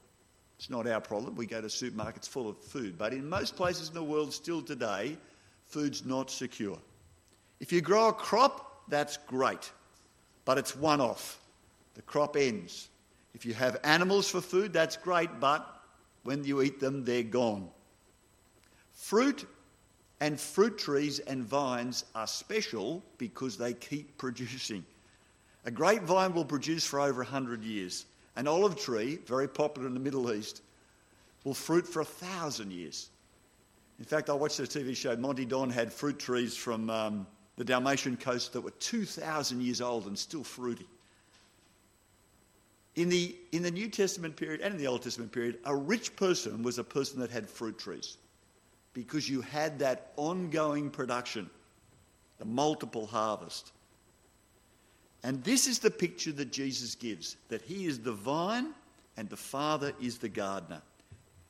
It's 0.62 0.70
not 0.70 0.86
our 0.86 1.00
problem. 1.00 1.34
We 1.34 1.46
go 1.46 1.60
to 1.60 1.66
supermarkets 1.66 2.28
full 2.28 2.48
of 2.48 2.56
food. 2.56 2.96
But 2.96 3.12
in 3.12 3.28
most 3.28 3.56
places 3.56 3.88
in 3.88 3.94
the 3.94 4.04
world, 4.04 4.32
still 4.32 4.62
today, 4.62 5.18
food's 5.66 6.06
not 6.06 6.30
secure. 6.30 6.78
If 7.58 7.72
you 7.72 7.80
grow 7.80 8.10
a 8.10 8.12
crop, 8.12 8.84
that's 8.86 9.16
great, 9.26 9.72
but 10.44 10.58
it's 10.58 10.76
one 10.76 11.00
off. 11.00 11.40
The 11.94 12.02
crop 12.02 12.36
ends. 12.36 12.90
If 13.34 13.44
you 13.44 13.54
have 13.54 13.80
animals 13.82 14.28
for 14.28 14.40
food, 14.40 14.72
that's 14.72 14.96
great, 14.96 15.40
but 15.40 15.66
when 16.22 16.44
you 16.44 16.62
eat 16.62 16.78
them, 16.78 17.04
they're 17.04 17.24
gone. 17.24 17.68
Fruit 18.92 19.44
and 20.20 20.38
fruit 20.38 20.78
trees 20.78 21.18
and 21.18 21.42
vines 21.42 22.04
are 22.14 22.28
special 22.28 23.02
because 23.18 23.58
they 23.58 23.72
keep 23.72 24.16
producing. 24.16 24.84
A 25.64 25.72
grapevine 25.72 26.34
will 26.34 26.44
produce 26.44 26.86
for 26.86 27.00
over 27.00 27.22
100 27.22 27.64
years. 27.64 28.06
An 28.36 28.46
olive 28.48 28.76
tree, 28.78 29.18
very 29.26 29.48
popular 29.48 29.86
in 29.86 29.94
the 29.94 30.00
Middle 30.00 30.32
East, 30.32 30.62
will 31.44 31.54
fruit 31.54 31.86
for 31.86 32.00
a 32.00 32.04
thousand 32.04 32.72
years. 32.72 33.10
In 33.98 34.04
fact, 34.04 34.30
I 34.30 34.32
watched 34.32 34.58
a 34.58 34.62
TV 34.62 34.96
show, 34.96 35.14
Monty 35.16 35.44
Don 35.44 35.70
had 35.70 35.92
fruit 35.92 36.18
trees 36.18 36.56
from 36.56 36.88
um, 36.90 37.26
the 37.56 37.64
Dalmatian 37.64 38.16
coast 38.16 38.52
that 38.52 38.60
were 38.60 38.70
2,000 38.72 39.60
years 39.60 39.80
old 39.80 40.06
and 40.06 40.18
still 40.18 40.44
fruity. 40.44 40.86
In 42.94 43.08
the, 43.08 43.36
in 43.52 43.62
the 43.62 43.70
New 43.70 43.88
Testament 43.88 44.36
period 44.36 44.60
and 44.60 44.74
in 44.74 44.80
the 44.80 44.86
Old 44.86 45.02
Testament 45.02 45.32
period, 45.32 45.58
a 45.64 45.74
rich 45.74 46.14
person 46.16 46.62
was 46.62 46.78
a 46.78 46.84
person 46.84 47.20
that 47.20 47.30
had 47.30 47.48
fruit 47.48 47.78
trees 47.78 48.18
because 48.92 49.28
you 49.28 49.40
had 49.40 49.78
that 49.78 50.12
ongoing 50.16 50.90
production, 50.90 51.48
the 52.38 52.44
multiple 52.44 53.06
harvest. 53.06 53.72
And 55.22 55.42
this 55.44 55.66
is 55.66 55.78
the 55.78 55.90
picture 55.90 56.32
that 56.32 56.52
Jesus 56.52 56.94
gives 56.94 57.36
that 57.48 57.62
he 57.62 57.86
is 57.86 58.00
the 58.00 58.12
vine 58.12 58.74
and 59.16 59.28
the 59.28 59.36
Father 59.36 59.92
is 60.00 60.18
the 60.18 60.28
gardener. 60.28 60.82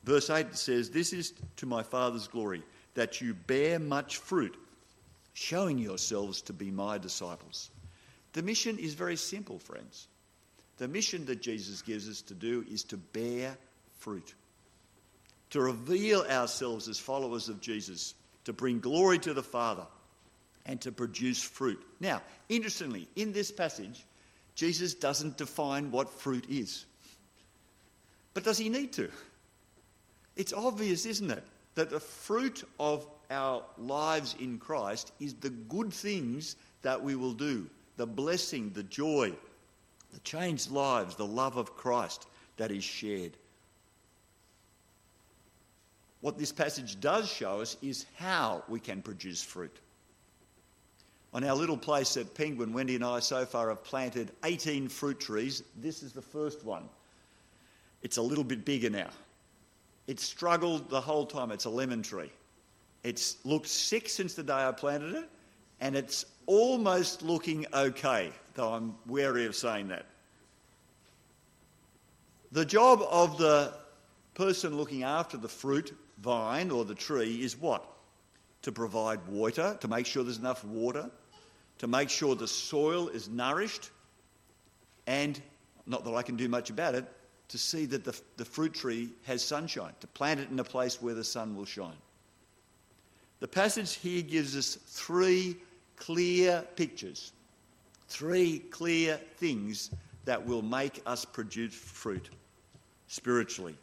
Verse 0.05 0.31
8 0.31 0.55
says, 0.57 0.91
This 0.91 1.12
is 1.12 1.33
to 1.57 1.67
my 1.67 1.83
Father's 1.83 2.26
glory, 2.26 2.62
that 2.95 3.21
you 3.21 3.35
bear 3.35 3.79
much 3.79 4.19
fruit, 4.19 4.57
showing 5.33 5.79
yourselves 5.79 6.43
to 6.43 6.52
be 6.52 6.71
my 6.71 6.99
disciples. 6.99 7.71
The 8.33 8.43
mission 8.43 8.79
is 8.79 8.95
very 8.95 9.17
simple, 9.17 9.59
friends. 9.59 10.09
The 10.79 10.88
mission 10.88 11.25
that 11.26 11.41
Jesus 11.41 11.83
gives 11.83 12.09
us 12.09 12.21
to 12.23 12.35
do 12.35 12.64
is 12.71 12.83
to 12.85 12.97
bear 12.97 13.57
fruit, 13.99 14.35
to 15.50 15.61
reveal 15.61 16.23
ourselves 16.23 16.88
as 16.88 16.99
followers 16.99 17.49
of 17.49 17.61
Jesus, 17.61 18.14
to 18.45 18.52
bring 18.52 18.81
glory 18.81 19.19
to 19.21 19.33
the 19.33 19.43
Father 19.43 19.87
and 20.66 20.81
to 20.81 20.92
produce 20.92 21.42
fruit. 21.42 21.81
Now, 22.00 22.23
interestingly, 22.49 23.09
in 23.16 23.33
this 23.33 23.50
passage, 23.50 24.04
Jesus 24.54 24.95
doesn't 24.95 25.37
define 25.37 25.90
what 25.90 26.11
fruit 26.11 26.47
is. 26.49 26.85
But 28.35 28.45
does 28.45 28.59
he 28.59 28.69
need 28.69 28.92
to? 28.95 29.11
It's 30.37 30.52
obvious, 30.52 31.04
isn't 31.07 31.31
it, 31.31 31.45
that 31.75 31.90
the 31.90 32.00
fruit 32.00 32.64
of 32.78 33.07
our 33.31 33.62
lives 33.78 34.37
in 34.40 34.59
Christ 34.59 35.12
is 35.21 35.35
the 35.35 35.50
good 35.50 35.92
things 35.92 36.57
that 36.83 37.02
we 37.02 37.14
will 37.14 37.35
do 37.35 37.69
the 37.99 38.07
blessing, 38.07 38.71
the 38.71 38.83
joy, 38.85 39.33
the 40.12 40.21
changed 40.21 40.71
lives, 40.71 41.14
the 41.14 41.26
love 41.26 41.57
of 41.57 41.76
Christ 41.76 42.26
that 42.57 42.71
is 42.71 42.83
shared. 42.83 43.33
What 46.23 46.38
this 46.38 46.52
passage 46.52 47.00
does 47.00 47.28
show 47.28 47.61
us 47.61 47.76
is 47.83 48.07
how 48.16 48.62
we 48.69 48.81
can 48.81 49.02
produce 49.02 49.42
fruit. 49.42 49.76
On 51.34 51.42
our 51.44 51.56
little 51.56 51.78
place 51.78 52.16
at 52.18 52.34
Penguin, 52.34 52.72
Wendy 52.72 52.94
and 52.94 53.04
I 53.04 53.20
so 53.20 53.46
far 53.46 53.70
have 53.70 53.82
planted 53.82 54.32
18 54.44 54.88
fruit 54.88 55.18
trees. 55.18 55.62
This 55.80 56.02
is 56.02 56.12
the 56.12 56.20
first 56.20 56.64
one. 56.64 56.88
It's 58.02 58.18
a 58.18 58.22
little 58.22 58.44
bit 58.44 58.64
bigger 58.64 58.90
now. 58.90 59.08
It's 60.06 60.22
struggled 60.22 60.90
the 60.90 61.00
whole 61.00 61.24
time. 61.24 61.50
It's 61.50 61.64
a 61.64 61.70
lemon 61.70 62.02
tree. 62.02 62.30
It's 63.02 63.36
looked 63.44 63.68
sick 63.68 64.08
since 64.08 64.34
the 64.34 64.42
day 64.42 64.52
I 64.52 64.72
planted 64.72 65.14
it, 65.14 65.30
and 65.80 65.96
it's 65.96 66.26
almost 66.46 67.22
looking 67.22 67.66
okay, 67.72 68.30
though 68.54 68.74
I'm 68.74 68.94
wary 69.06 69.46
of 69.46 69.56
saying 69.56 69.88
that. 69.88 70.06
The 72.52 72.64
job 72.64 73.02
of 73.10 73.38
the 73.38 73.72
person 74.34 74.76
looking 74.76 75.02
after 75.02 75.36
the 75.38 75.48
fruit 75.48 75.96
vine 76.18 76.70
or 76.70 76.84
the 76.84 76.94
tree 76.94 77.42
is 77.42 77.56
what? 77.56 77.84
To 78.62 78.72
provide 78.72 79.26
water, 79.26 79.76
to 79.80 79.88
make 79.88 80.06
sure 80.06 80.22
there's 80.22 80.38
enough 80.38 80.64
water, 80.64 81.10
to 81.79 81.87
make 81.87 82.09
sure 82.09 82.35
the 82.35 82.49
soil 82.49 83.09
is 83.09 83.29
nourished, 83.29 83.91
and 85.07 85.41
not 85.87 86.05
that 86.05 86.14
I 86.14 86.23
can 86.23 86.37
do 86.37 86.49
much 86.49 86.71
about 86.71 86.95
it, 86.95 87.05
to 87.49 87.59
see 87.59 87.85
that 87.87 88.05
the, 88.05 88.19
the 88.37 88.45
fruit 88.45 88.73
tree 88.73 89.11
has 89.25 89.43
sunshine, 89.43 89.93
to 90.00 90.07
plant 90.07 90.41
it 90.41 90.50
in 90.50 90.59
a 90.59 90.64
place 90.64 91.02
where 91.02 91.14
the 91.14 91.25
sun 91.25 91.57
will 91.57 91.67
shine. 91.67 91.97
The 93.41 93.49
passage 93.49 93.97
here 93.97 94.23
gives 94.23 94.57
us 94.57 94.76
three 94.87 95.57
clear 95.97 96.64
pictures, 96.76 97.33
three 98.09 98.61
clear 98.71 99.17
things 99.37 99.91
that 100.25 100.47
will 100.47 100.62
make 100.62 101.02
us 101.07 101.25
produce 101.25 101.75
fruit 101.75 102.31
spiritually. 103.09 103.76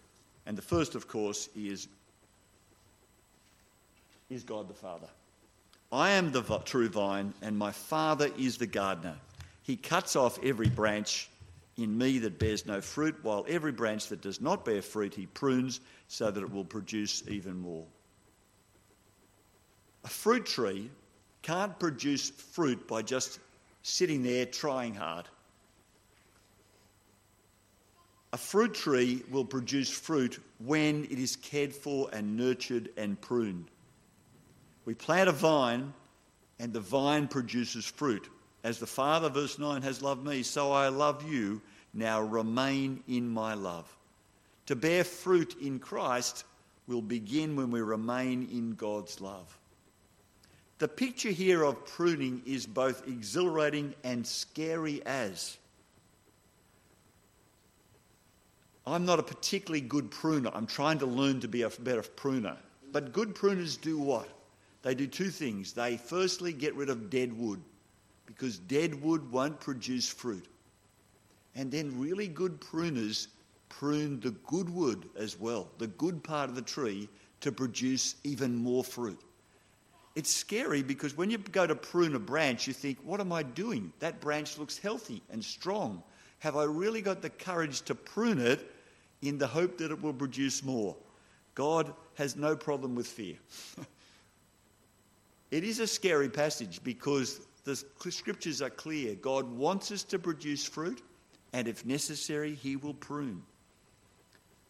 And 0.46 0.58
the 0.58 0.62
first, 0.62 0.96
of 0.96 1.08
course, 1.08 1.50
is, 1.56 1.88
is 4.30 4.44
God 4.44 4.68
the 4.68 4.74
Father. 4.74 5.10
I 5.92 6.12
am 6.12 6.32
the 6.32 6.44
true 6.66 6.90
vine, 6.90 7.34
and 7.42 7.58
my 7.58 7.72
Father 7.72 8.30
is 8.38 8.58
the 8.58 8.68
gardener. 8.68 9.16
He 9.64 9.76
cuts 9.76 10.16
off 10.16 10.38
every 10.44 10.70
branch 10.70 11.30
in 11.78 11.98
me 11.98 12.20
that 12.20 12.38
bears 12.38 12.66
no 12.66 12.82
fruit, 12.82 13.18
while 13.24 13.46
every 13.48 13.72
branch 13.72 14.08
that 14.08 14.22
does 14.22 14.42
not 14.42 14.66
bear 14.66 14.82
fruit 14.82 15.16
he 15.16 15.26
prunes 15.28 15.80
so 16.08 16.30
that 16.30 16.44
it 16.44 16.52
will 16.52 16.66
produce 16.66 17.24
even 17.28 17.60
more. 17.60 17.86
A 20.04 20.10
fruit 20.10 20.46
tree 20.46 20.92
can't 21.42 21.78
produce 21.80 22.30
fruit 22.30 22.88
by 22.88 23.02
just 23.02 23.40
sitting 23.82 24.24
there 24.24 24.46
trying 24.46 24.94
hard. 24.94 25.28
A 28.32 28.38
fruit 28.38 28.76
tree 28.76 29.24
will 29.32 29.46
produce 29.46 29.90
fruit 29.90 30.40
when 30.60 31.06
it 31.06 31.18
is 31.18 31.36
cared 31.36 31.74
for 31.74 32.10
and 32.14 32.38
nurtured 32.38 32.90
and 32.96 33.20
pruned. 33.20 33.72
We 34.90 34.96
plant 34.96 35.30
a 35.30 35.34
vine, 35.34 35.94
and 36.58 36.74
the 36.74 36.80
vine 36.80 37.28
produces 37.28 37.86
fruit. 37.86 38.28
As 38.64 38.80
the 38.80 38.88
Father, 38.88 39.30
verse 39.30 39.60
9, 39.60 39.84
has 39.84 40.02
loved 40.02 40.26
me, 40.26 40.42
so 40.42 40.72
I 40.72 40.88
love 40.88 41.32
you. 41.32 41.62
Now 41.94 42.24
remain 42.24 43.04
in 43.08 43.30
my 43.30 43.54
love. 43.54 43.88
To 44.66 44.76
bear 44.76 45.04
fruit 45.04 45.56
in 45.62 45.78
Christ 45.78 46.44
will 46.88 47.04
begin 47.04 47.56
when 47.56 47.70
we 47.70 47.82
remain 47.82 48.50
in 48.52 48.72
God's 48.72 49.22
love. 49.22 49.56
The 50.80 50.88
picture 50.88 51.30
here 51.30 51.62
of 51.62 51.86
pruning 51.86 52.42
is 52.48 52.66
both 52.66 53.08
exhilarating 53.08 53.94
and 54.04 54.26
scary 54.26 55.06
as. 55.06 55.56
I'm 58.88 59.06
not 59.06 59.20
a 59.20 59.24
particularly 59.24 59.82
good 59.82 60.10
pruner. 60.10 60.50
I'm 60.52 60.66
trying 60.66 60.98
to 60.98 61.06
learn 61.06 61.42
to 61.42 61.48
be 61.48 61.62
a 61.62 61.70
better 61.70 62.02
pruner. 62.02 62.58
But 62.92 63.14
good 63.14 63.36
pruners 63.36 63.80
do 63.80 64.00
what? 64.00 64.28
They 64.82 64.96
do 64.96 65.08
two 65.08 65.30
things. 65.30 65.74
They 65.74 65.98
firstly 65.98 66.54
get 66.54 66.76
rid 66.76 66.90
of 66.90 67.10
dead 67.10 67.38
wood 67.38 67.62
because 68.26 68.58
dead 68.60 69.02
wood 69.02 69.32
won't 69.32 69.60
produce 69.60 70.08
fruit. 70.08 70.48
And 71.56 71.72
then 71.72 72.00
really 72.00 72.28
good 72.28 72.62
pruners 72.62 73.28
prune 73.70 74.20
the 74.20 74.32
good 74.32 74.70
wood 74.70 75.10
as 75.18 75.40
well, 75.40 75.70
the 75.78 75.88
good 75.88 76.24
part 76.24 76.50
of 76.50 76.56
the 76.56 76.62
tree, 76.62 77.10
to 77.42 77.52
produce 77.52 78.16
even 78.24 78.56
more 78.56 78.84
fruit. 78.84 79.20
It's 80.16 80.34
scary 80.34 80.84
because 80.84 81.16
when 81.16 81.30
you 81.30 81.38
go 81.38 81.66
to 81.66 81.76
prune 81.76 82.16
a 82.16 82.20
branch, 82.20 82.68
you 82.68 82.74
think, 82.74 82.98
what 83.04 83.20
am 83.22 83.32
I 83.32 83.44
doing? 83.44 83.94
That 84.00 84.20
branch 84.20 84.58
looks 84.58 84.78
healthy 84.78 85.22
and 85.30 85.44
strong. 85.44 86.04
Have 86.40 86.58
I 86.58 86.64
really 86.64 87.02
got 87.02 87.22
the 87.22 87.30
courage 87.30 87.82
to 87.84 87.96
prune 87.96 88.40
it 88.40 88.72
in 89.22 89.38
the 89.38 89.48
hope 89.48 89.78
that 89.78 89.92
it 89.92 90.02
will 90.02 90.14
produce 90.14 90.64
more? 90.64 90.96
God 91.56 91.94
has 92.16 92.36
no 92.36 92.56
problem 92.56 92.96
with 92.96 93.08
fear. 93.08 93.36
It 95.52 95.64
is 95.64 95.80
a 95.80 95.88
scary 95.88 96.30
passage 96.30 96.82
because 96.84 97.42
the 97.64 97.76
scriptures 98.12 98.62
are 98.62 98.70
clear. 98.70 99.16
God 99.16 99.50
wants 99.50 99.92
us 99.92 100.04
to 100.06 100.20
produce 100.20 100.66
fruit, 100.66 101.02
and 101.54 101.68
if 101.68 101.86
necessary, 101.86 102.56
he 102.56 102.76
will 102.76 102.94
prune. 102.94 103.44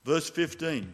Verse 0.05 0.29
15 0.29 0.93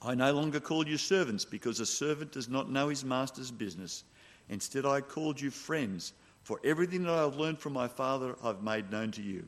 I 0.00 0.14
no 0.14 0.32
longer 0.32 0.60
call 0.60 0.86
you 0.86 0.96
servants 0.96 1.44
because 1.44 1.80
a 1.80 1.86
servant 1.86 2.32
does 2.32 2.48
not 2.48 2.70
know 2.70 2.88
his 2.88 3.04
master's 3.04 3.50
business. 3.50 4.04
Instead, 4.48 4.86
I 4.86 5.00
called 5.00 5.40
you 5.40 5.50
friends, 5.50 6.12
for 6.42 6.60
everything 6.64 7.02
that 7.02 7.12
I 7.12 7.22
have 7.22 7.36
learned 7.36 7.58
from 7.58 7.72
my 7.72 7.88
Father 7.88 8.36
I've 8.42 8.62
made 8.62 8.90
known 8.90 9.10
to 9.12 9.22
you. 9.22 9.46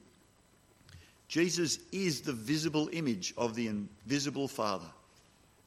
Jesus 1.29 1.79
is 1.93 2.21
the 2.21 2.33
visible 2.33 2.91
image 2.93 3.33
of 3.39 3.55
the 3.55 3.69
invisible 3.69 4.49
Father. 4.49 4.89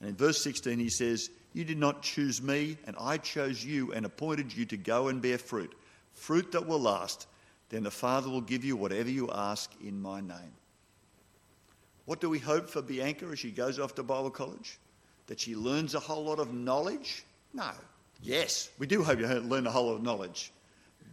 And 0.01 0.09
in 0.09 0.15
verse 0.15 0.43
16, 0.43 0.77
he 0.77 0.89
says, 0.89 1.29
You 1.53 1.63
did 1.63 1.77
not 1.77 2.01
choose 2.01 2.41
me, 2.41 2.77
and 2.85 2.95
I 2.99 3.17
chose 3.17 3.63
you 3.63 3.93
and 3.93 4.05
appointed 4.05 4.55
you 4.55 4.65
to 4.65 4.77
go 4.77 5.07
and 5.07 5.21
bear 5.21 5.37
fruit, 5.37 5.73
fruit 6.13 6.51
that 6.51 6.67
will 6.67 6.79
last. 6.79 7.27
Then 7.69 7.83
the 7.83 7.91
Father 7.91 8.29
will 8.29 8.41
give 8.41 8.63
you 8.63 8.75
whatever 8.75 9.09
you 9.09 9.29
ask 9.31 9.71
in 9.83 10.01
my 10.01 10.19
name. 10.19 10.53
What 12.05 12.19
do 12.19 12.29
we 12.29 12.39
hope 12.39 12.69
for 12.69 12.81
Bianca 12.81 13.25
as 13.31 13.39
she 13.39 13.51
goes 13.51 13.79
off 13.79 13.95
to 13.95 14.03
Bible 14.03 14.31
college? 14.31 14.79
That 15.27 15.39
she 15.39 15.55
learns 15.55 15.95
a 15.95 15.99
whole 15.99 16.25
lot 16.25 16.39
of 16.39 16.53
knowledge? 16.53 17.23
No. 17.53 17.71
Yes, 18.21 18.69
we 18.79 18.87
do 18.87 19.03
hope 19.03 19.19
you 19.19 19.27
learn 19.27 19.67
a 19.67 19.71
whole 19.71 19.87
lot 19.87 19.95
of 19.95 20.03
knowledge, 20.03 20.51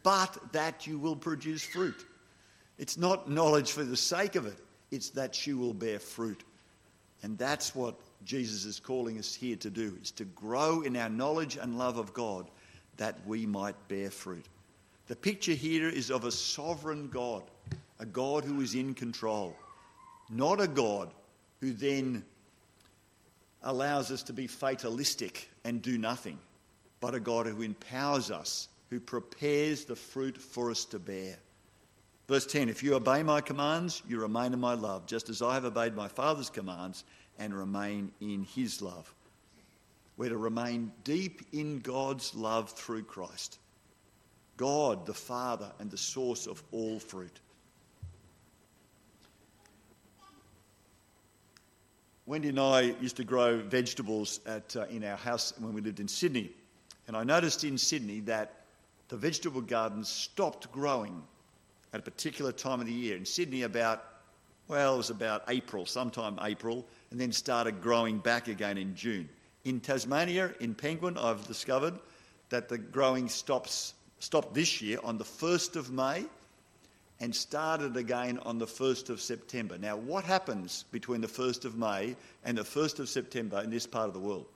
but 0.02 0.52
that 0.52 0.86
you 0.86 0.98
will 0.98 1.16
produce 1.16 1.62
fruit. 1.62 2.06
It's 2.78 2.96
not 2.96 3.28
knowledge 3.28 3.72
for 3.72 3.84
the 3.84 3.96
sake 3.96 4.36
of 4.36 4.46
it, 4.46 4.58
it's 4.90 5.10
that 5.10 5.34
she 5.34 5.52
will 5.52 5.74
bear 5.74 5.98
fruit. 5.98 6.44
And 7.22 7.36
that's 7.36 7.74
what 7.74 7.96
Jesus 8.24 8.64
is 8.64 8.80
calling 8.80 9.18
us 9.18 9.34
here 9.34 9.56
to 9.56 9.70
do, 9.70 9.96
is 10.02 10.10
to 10.12 10.24
grow 10.24 10.82
in 10.82 10.96
our 10.96 11.08
knowledge 11.08 11.56
and 11.56 11.78
love 11.78 11.96
of 11.96 12.12
God 12.12 12.50
that 12.96 13.16
we 13.26 13.46
might 13.46 13.76
bear 13.88 14.10
fruit. 14.10 14.46
The 15.06 15.16
picture 15.16 15.52
here 15.54 15.88
is 15.88 16.10
of 16.10 16.24
a 16.24 16.30
sovereign 16.30 17.08
God, 17.08 17.42
a 17.98 18.06
God 18.06 18.44
who 18.44 18.60
is 18.60 18.74
in 18.74 18.94
control 18.94 19.56
not 20.30 20.60
a 20.60 20.68
God 20.68 21.12
who 21.60 21.72
then 21.72 22.24
allows 23.62 24.10
us 24.10 24.22
to 24.24 24.32
be 24.32 24.46
fatalistic 24.46 25.50
and 25.64 25.82
do 25.82 25.98
nothing, 25.98 26.38
but 27.00 27.14
a 27.14 27.20
God 27.20 27.46
who 27.46 27.62
empowers 27.62 28.30
us, 28.30 28.68
who 28.88 29.00
prepares 29.00 29.84
the 29.84 29.96
fruit 29.96 30.38
for 30.38 30.70
us 30.70 30.84
to 30.86 30.98
bear. 30.98 31.36
Verse 32.28 32.46
10 32.46 32.68
If 32.68 32.82
you 32.82 32.94
obey 32.94 33.22
my 33.22 33.40
commands, 33.40 34.02
you 34.08 34.20
remain 34.20 34.52
in 34.52 34.60
my 34.60 34.74
love, 34.74 35.06
just 35.06 35.28
as 35.28 35.42
I 35.42 35.54
have 35.54 35.64
obeyed 35.64 35.94
my 35.94 36.08
Father's 36.08 36.48
commands 36.48 37.04
and 37.40 37.52
remain 37.52 38.12
in 38.20 38.44
his 38.44 38.80
love. 38.80 39.12
We're 40.16 40.28
to 40.28 40.36
remain 40.36 40.92
deep 41.02 41.42
in 41.52 41.80
God's 41.80 42.34
love 42.34 42.70
through 42.70 43.04
Christ. 43.04 43.58
God, 44.58 45.06
the 45.06 45.14
Father, 45.14 45.72
and 45.80 45.90
the 45.90 45.96
source 45.96 46.46
of 46.46 46.62
all 46.70 47.00
fruit. 47.00 47.40
Wendy 52.26 52.50
and 52.50 52.60
I 52.60 52.94
used 53.00 53.16
to 53.16 53.24
grow 53.24 53.56
vegetables 53.56 54.38
at, 54.46 54.76
uh, 54.76 54.84
in 54.90 55.02
our 55.02 55.16
house 55.16 55.52
when 55.58 55.72
we 55.72 55.80
lived 55.80 55.98
in 55.98 56.06
Sydney. 56.06 56.50
And 57.08 57.16
I 57.16 57.24
noticed 57.24 57.64
in 57.64 57.76
Sydney 57.76 58.20
that 58.20 58.66
the 59.08 59.16
vegetable 59.16 59.62
gardens 59.62 60.08
stopped 60.08 60.70
growing 60.70 61.22
at 61.92 61.98
a 61.98 62.02
particular 62.02 62.52
time 62.52 62.80
of 62.80 62.86
the 62.86 62.92
year. 62.92 63.16
In 63.16 63.24
Sydney, 63.24 63.62
about, 63.62 64.04
well, 64.70 64.94
it 64.94 64.98
was 64.98 65.10
about 65.10 65.42
April, 65.48 65.84
sometime 65.84 66.38
April, 66.40 66.86
and 67.10 67.20
then 67.20 67.32
started 67.32 67.82
growing 67.82 68.18
back 68.18 68.46
again 68.46 68.78
in 68.78 68.94
June. 68.94 69.28
In 69.64 69.80
Tasmania, 69.80 70.54
in 70.60 70.76
Penguin, 70.76 71.18
I've 71.18 71.44
discovered 71.48 71.94
that 72.50 72.68
the 72.68 72.78
growing 72.78 73.28
stops, 73.28 73.94
stopped 74.20 74.54
this 74.54 74.80
year 74.80 75.00
on 75.02 75.18
the 75.18 75.24
1st 75.24 75.74
of 75.74 75.90
May 75.90 76.24
and 77.18 77.34
started 77.34 77.96
again 77.96 78.38
on 78.44 78.58
the 78.58 78.66
1st 78.66 79.10
of 79.10 79.20
September. 79.20 79.76
Now, 79.76 79.96
what 79.96 80.22
happens 80.24 80.84
between 80.92 81.20
the 81.20 81.26
1st 81.26 81.64
of 81.64 81.76
May 81.76 82.14
and 82.44 82.56
the 82.56 82.62
1st 82.62 83.00
of 83.00 83.08
September 83.08 83.60
in 83.62 83.70
this 83.70 83.88
part 83.88 84.06
of 84.06 84.14
the 84.14 84.20
world? 84.20 84.46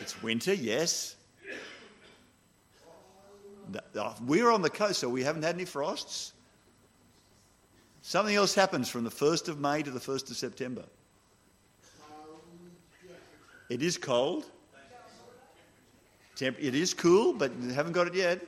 It's 0.00 0.22
winter, 0.22 0.54
yes. 0.54 1.16
We're 4.22 4.50
on 4.50 4.62
the 4.62 4.70
coast, 4.70 5.00
so 5.00 5.08
we 5.10 5.22
haven't 5.22 5.42
had 5.42 5.54
any 5.54 5.66
frosts. 5.66 6.32
Something 8.06 8.36
else 8.36 8.54
happens 8.54 8.90
from 8.90 9.02
the 9.02 9.10
1st 9.10 9.48
of 9.48 9.58
May 9.58 9.82
to 9.82 9.90
the 9.90 9.98
1st 9.98 10.30
of 10.30 10.36
September. 10.36 10.84
It 13.70 13.82
is 13.82 13.96
cold. 13.96 14.44
It 16.38 16.74
is 16.74 16.92
cool, 16.92 17.32
but 17.32 17.50
haven't 17.72 17.94
got 17.94 18.06
it 18.06 18.14
yet. 18.14 18.42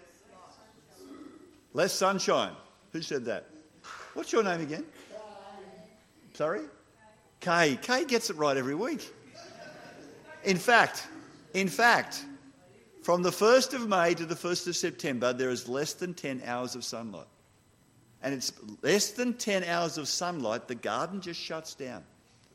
Less 1.73 1.95
sunshine. 1.95 2.53
Who 2.93 3.01
said 3.01 3.25
that? 3.25 3.47
What's 4.13 4.31
your 4.31 4.43
name 4.43 4.61
again? 4.61 4.85
Sorry? 6.35 6.61
Kay. 7.41 7.79
Kay 7.81 8.05
gets 8.05 8.29
it 8.29 8.37
right 8.37 8.59
every 8.59 8.75
week. 8.75 9.11
In 10.45 10.59
fact, 10.59 11.09
in 11.55 11.69
fact, 11.69 12.27
from 13.03 13.23
the 13.23 13.31
1st 13.31 13.73
of 13.73 13.89
May 13.89 14.13
to 14.17 14.27
the 14.27 14.35
1st 14.35 14.67
of 14.69 14.77
September, 14.77 15.33
there 15.33 15.49
is 15.49 15.67
less 15.67 15.95
than 15.95 16.13
10 16.13 16.43
hours 16.45 16.75
of 16.75 16.85
sunlight. 16.85 17.27
And 18.27 18.35
it's 18.35 18.53
less 18.83 19.11
than 19.11 19.35
10 19.35 19.63
hours 19.63 19.99
of 19.99 20.09
sunlight, 20.09 20.67
the 20.67 20.75
garden 20.75 21.21
just 21.21 21.39
shuts 21.39 21.77
down. 21.77 22.03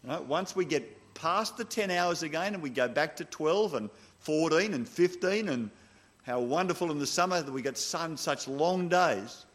Right? 0.03 0.21
Once 0.21 0.53
we 0.53 0.65
get 0.65 1.13
past 1.13 1.55
the 1.55 1.63
10 1.63 1.89
hours 1.89 2.23
again 2.23 2.55
and 2.55 2.61
we 2.61 2.69
go 2.69 2.89
back 2.89 3.15
to 3.15 3.23
12 3.23 3.75
and 3.75 3.89
14 4.19 4.73
and 4.73 4.85
15 4.85 5.47
and 5.47 5.71
how 6.23 6.41
wonderful 6.41 6.91
in 6.91 6.99
the 6.99 7.07
summer 7.07 7.41
that 7.41 7.53
we 7.53 7.61
get 7.61 7.77
sun, 7.77 8.17
such 8.17 8.49
long 8.49 8.89
days. 8.89 9.45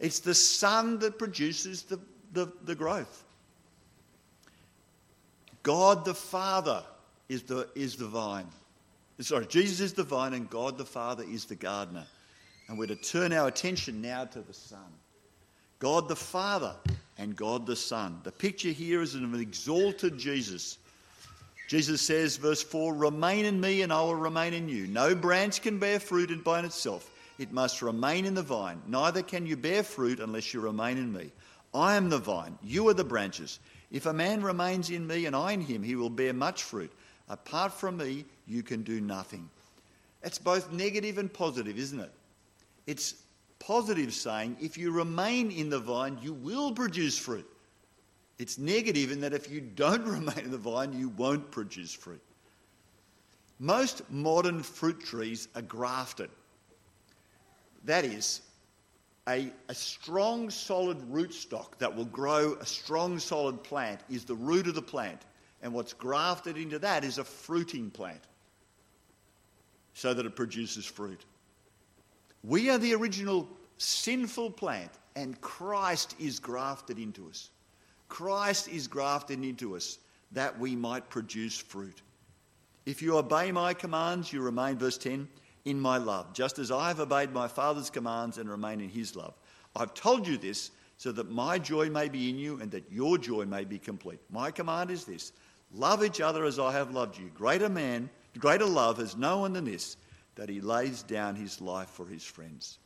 It's 0.00 0.20
the 0.20 0.34
sun 0.34 0.98
that 0.98 1.18
produces 1.18 1.84
the, 1.84 1.98
the, 2.34 2.52
the 2.64 2.74
growth. 2.74 3.24
God 5.62 6.04
the 6.04 6.12
Father 6.12 6.82
is 7.30 7.42
the, 7.44 7.66
is 7.74 7.96
the 7.96 8.06
vine. 8.06 8.48
Sorry, 9.20 9.46
Jesus 9.46 9.80
is 9.80 9.92
the 9.94 10.04
vine 10.04 10.34
and 10.34 10.50
God 10.50 10.76
the 10.76 10.84
Father 10.84 11.24
is 11.24 11.46
the 11.46 11.56
gardener. 11.56 12.04
And 12.70 12.78
we're 12.78 12.86
to 12.86 12.96
turn 12.96 13.34
our 13.34 13.48
attention 13.48 14.00
now 14.00 14.24
to 14.24 14.40
the 14.40 14.54
Son. 14.54 14.78
God 15.78 16.08
the 16.08 16.16
Father 16.16 16.74
and 17.18 17.36
God 17.36 17.66
the 17.66 17.76
Son. 17.76 18.20
The 18.24 18.32
picture 18.32 18.70
here 18.70 19.02
is 19.02 19.14
of 19.14 19.22
an 19.22 19.38
exalted 19.38 20.16
Jesus 20.16 20.78
Jesus 21.70 22.02
says, 22.02 22.36
verse 22.36 22.64
4 22.64 22.96
Remain 22.96 23.44
in 23.44 23.60
me, 23.60 23.82
and 23.82 23.92
I 23.92 24.02
will 24.02 24.16
remain 24.16 24.54
in 24.54 24.68
you. 24.68 24.88
No 24.88 25.14
branch 25.14 25.62
can 25.62 25.78
bear 25.78 26.00
fruit 26.00 26.42
by 26.42 26.58
itself, 26.64 27.08
it 27.38 27.52
must 27.52 27.80
remain 27.80 28.26
in 28.26 28.34
the 28.34 28.42
vine. 28.42 28.82
Neither 28.88 29.22
can 29.22 29.46
you 29.46 29.56
bear 29.56 29.84
fruit 29.84 30.18
unless 30.18 30.52
you 30.52 30.58
remain 30.58 30.98
in 30.98 31.12
me. 31.12 31.30
I 31.72 31.94
am 31.94 32.08
the 32.08 32.18
vine, 32.18 32.58
you 32.60 32.88
are 32.88 32.94
the 32.94 33.04
branches. 33.04 33.60
If 33.92 34.06
a 34.06 34.12
man 34.12 34.42
remains 34.42 34.90
in 34.90 35.06
me 35.06 35.26
and 35.26 35.36
I 35.36 35.52
in 35.52 35.60
him, 35.60 35.84
he 35.84 35.94
will 35.94 36.10
bear 36.10 36.32
much 36.32 36.64
fruit. 36.64 36.90
Apart 37.28 37.72
from 37.72 37.98
me, 37.98 38.24
you 38.48 38.64
can 38.64 38.82
do 38.82 39.00
nothing. 39.00 39.48
It's 40.24 40.38
both 40.38 40.72
negative 40.72 41.18
and 41.18 41.32
positive, 41.32 41.78
isn't 41.78 42.00
it? 42.00 42.10
It's 42.90 43.14
positive 43.60 44.12
saying, 44.12 44.56
if 44.60 44.76
you 44.76 44.90
remain 44.90 45.52
in 45.52 45.70
the 45.70 45.78
vine, 45.78 46.18
you 46.20 46.32
will 46.32 46.72
produce 46.72 47.16
fruit. 47.16 47.46
It's 48.40 48.58
negative 48.58 49.12
in 49.12 49.20
that 49.20 49.32
if 49.32 49.48
you 49.48 49.60
don't 49.60 50.04
remain 50.18 50.40
in 50.40 50.50
the 50.50 50.58
vine, 50.58 50.92
you 50.92 51.10
won't 51.10 51.52
produce 51.52 51.94
fruit. 51.94 52.20
Most 53.60 54.02
modern 54.10 54.64
fruit 54.64 54.98
trees 54.98 55.46
are 55.54 55.62
grafted. 55.62 56.30
That 57.84 58.04
is, 58.04 58.40
a, 59.28 59.52
a, 59.68 59.74
strong, 59.74 60.50
solid 60.50 60.98
rootstock 61.12 61.78
that 61.78 61.94
will 61.94 62.06
grow 62.06 62.54
a 62.54 62.66
strong, 62.66 63.20
solid 63.20 63.62
plant 63.62 64.00
is 64.10 64.24
the 64.24 64.34
root 64.34 64.66
of 64.66 64.74
the 64.74 64.82
plant. 64.82 65.22
And 65.62 65.72
what's 65.72 65.92
grafted 65.92 66.56
into 66.56 66.80
that 66.80 67.04
is 67.04 67.18
a 67.18 67.24
fruiting 67.24 67.88
plant 67.88 68.24
so 69.94 70.12
that 70.12 70.26
it 70.26 70.34
produces 70.34 70.84
fruit. 70.84 71.24
We 72.42 72.70
are 72.70 72.78
the 72.78 72.94
original 72.94 73.48
sinful 73.78 74.52
plant, 74.52 74.90
and 75.16 75.40
Christ 75.40 76.14
is 76.18 76.38
grafted 76.38 76.98
into 76.98 77.28
us. 77.28 77.50
Christ 78.08 78.68
is 78.68 78.88
grafted 78.88 79.44
into 79.44 79.76
us 79.76 79.98
that 80.32 80.58
we 80.58 80.74
might 80.76 81.08
produce 81.10 81.58
fruit. 81.58 82.02
If 82.86 83.02
you 83.02 83.16
obey 83.16 83.52
my 83.52 83.74
commands, 83.74 84.32
you 84.32 84.40
remain, 84.40 84.78
verse 84.78 84.98
10, 84.98 85.28
in 85.64 85.80
my 85.80 85.98
love, 85.98 86.32
just 86.32 86.58
as 86.58 86.70
I 86.70 86.88
have 86.88 87.00
obeyed 87.00 87.32
my 87.32 87.46
Father's 87.46 87.90
commands 87.90 88.38
and 88.38 88.48
remain 88.48 88.80
in 88.80 88.88
his 88.88 89.14
love. 89.14 89.34
I've 89.76 89.94
told 89.94 90.26
you 90.26 90.38
this 90.38 90.70
so 90.96 91.12
that 91.12 91.30
my 91.30 91.58
joy 91.58 91.88
may 91.90 92.08
be 92.08 92.30
in 92.30 92.38
you 92.38 92.60
and 92.60 92.70
that 92.70 92.90
your 92.90 93.18
joy 93.18 93.44
may 93.44 93.64
be 93.64 93.78
complete. 93.78 94.20
My 94.30 94.50
command 94.50 94.90
is 94.90 95.04
this 95.04 95.32
love 95.72 96.04
each 96.04 96.20
other 96.20 96.44
as 96.44 96.58
I 96.58 96.72
have 96.72 96.90
loved 96.92 97.18
you. 97.18 97.30
Greater 97.34 97.68
man, 97.68 98.10
greater 98.38 98.66
love 98.66 98.98
has 98.98 99.16
no 99.16 99.38
one 99.38 99.52
than 99.52 99.64
this, 99.64 99.96
that 100.40 100.48
he 100.48 100.62
lays 100.62 101.02
down 101.02 101.36
his 101.36 101.60
life 101.60 101.90
for 101.90 102.06
his 102.06 102.24
friends. 102.24 102.78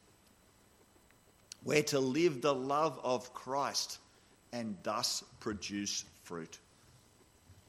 We're 1.62 1.84
to 1.84 2.00
live 2.00 2.42
the 2.42 2.52
love 2.52 2.98
of 3.04 3.32
Christ 3.32 4.00
and 4.52 4.76
thus 4.82 5.22
produce 5.38 6.04
fruit. 6.24 6.58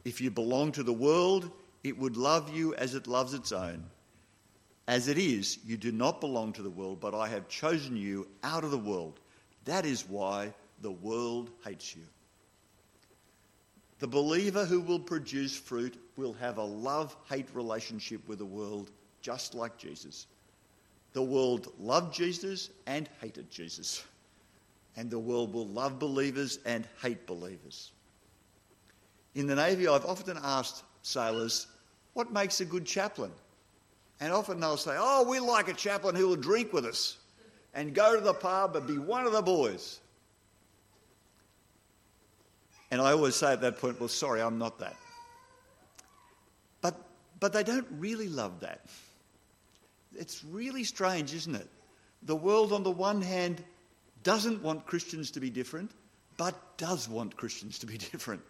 If 0.04 0.22
you 0.22 0.32
belong 0.32 0.72
to 0.72 0.82
the 0.82 0.92
world, 0.92 1.52
it 1.84 2.00
would 2.00 2.18
love 2.18 2.50
you 2.50 2.74
as 2.74 2.96
it 2.96 3.06
loves 3.06 3.36
its 3.36 3.52
own. 3.52 3.84
As 4.88 5.08
it 5.08 5.20
is, 5.20 5.60
you 5.64 5.78
do 5.78 5.92
not 5.92 6.20
belong 6.20 6.52
to 6.54 6.64
the 6.64 6.70
world, 6.72 7.00
but 7.00 7.14
I 7.14 7.28
have 7.28 7.48
chosen 7.48 7.96
you 7.96 8.28
out 8.44 8.64
of 8.64 8.72
the 8.72 8.80
world. 8.80 9.20
That 9.66 9.86
is 9.86 10.10
why 10.10 10.52
the 10.82 10.94
world 10.94 11.52
hates 11.64 11.96
you. 11.96 12.02
The 14.00 14.08
believer 14.08 14.66
who 14.66 14.82
will 14.82 15.00
produce 15.00 15.56
fruit 15.56 15.96
will 16.18 16.34
have 16.34 16.58
a 16.58 16.64
love 16.64 17.16
hate 17.30 17.50
relationship 17.54 18.28
with 18.28 18.40
the 18.40 18.46
world, 18.46 18.90
just 19.26 19.56
like 19.56 19.76
Jesus. 19.76 20.28
The 21.14 21.24
world 21.24 21.74
loved 21.80 22.14
Jesus 22.14 22.70
and 22.86 23.10
hated 23.20 23.50
Jesus. 23.50 24.04
And 24.98 25.10
the 25.10 25.18
world 25.18 25.52
will 25.52 25.66
love 25.66 25.98
believers 25.98 26.60
and 26.64 26.88
hate 27.02 27.26
believers. 27.26 27.92
In 29.34 29.48
the 29.48 29.56
Navy, 29.56 29.88
I've 29.88 30.06
often 30.06 30.38
asked 30.44 30.84
sailors, 31.02 31.66
what 32.14 32.32
makes 32.32 32.62
a 32.62 32.66
good 32.66 32.86
chaplain? 32.86 33.32
And 34.20 34.32
often 34.32 34.60
they'll 34.60 34.78
say, 34.78 34.96
oh, 34.96 35.28
we 35.28 35.40
like 35.40 35.70
a 35.70 35.74
chaplain 35.74 36.14
who 36.14 36.28
will 36.28 36.36
drink 36.36 36.72
with 36.72 36.86
us 36.86 37.18
and 37.74 37.96
go 37.96 38.16
to 38.16 38.22
the 38.22 38.34
pub 38.34 38.76
and 38.76 38.86
be 38.86 39.00
one 39.00 39.26
of 39.26 39.32
the 39.32 39.42
boys. 39.42 40.02
And 42.92 43.02
I 43.02 43.12
always 43.12 43.36
say 43.36 43.54
at 43.54 43.62
that 43.62 43.80
point, 43.80 44.00
well, 44.00 44.08
sorry, 44.08 44.40
I'm 44.40 44.60
not 44.60 44.78
that. 44.78 44.96
But, 46.82 46.96
but 47.40 47.54
they 47.54 47.64
don't 47.64 47.88
really 47.98 48.30
love 48.30 48.60
that. 48.60 48.86
It's 50.18 50.44
really 50.44 50.84
strange, 50.84 51.34
isn't 51.34 51.56
it? 51.56 51.68
The 52.24 52.36
world, 52.36 52.74
on 52.74 52.84
the 52.84 52.92
one 52.92 53.22
hand, 53.22 53.64
doesn't 54.24 54.62
want 54.62 54.86
Christians 54.86 55.32
to 55.32 55.40
be 55.40 55.50
different, 55.50 55.92
but 56.38 56.56
does 56.78 57.08
want 57.08 57.38
Christians 57.38 57.80
to 57.80 57.86
be 57.86 57.98
different. 58.12 58.42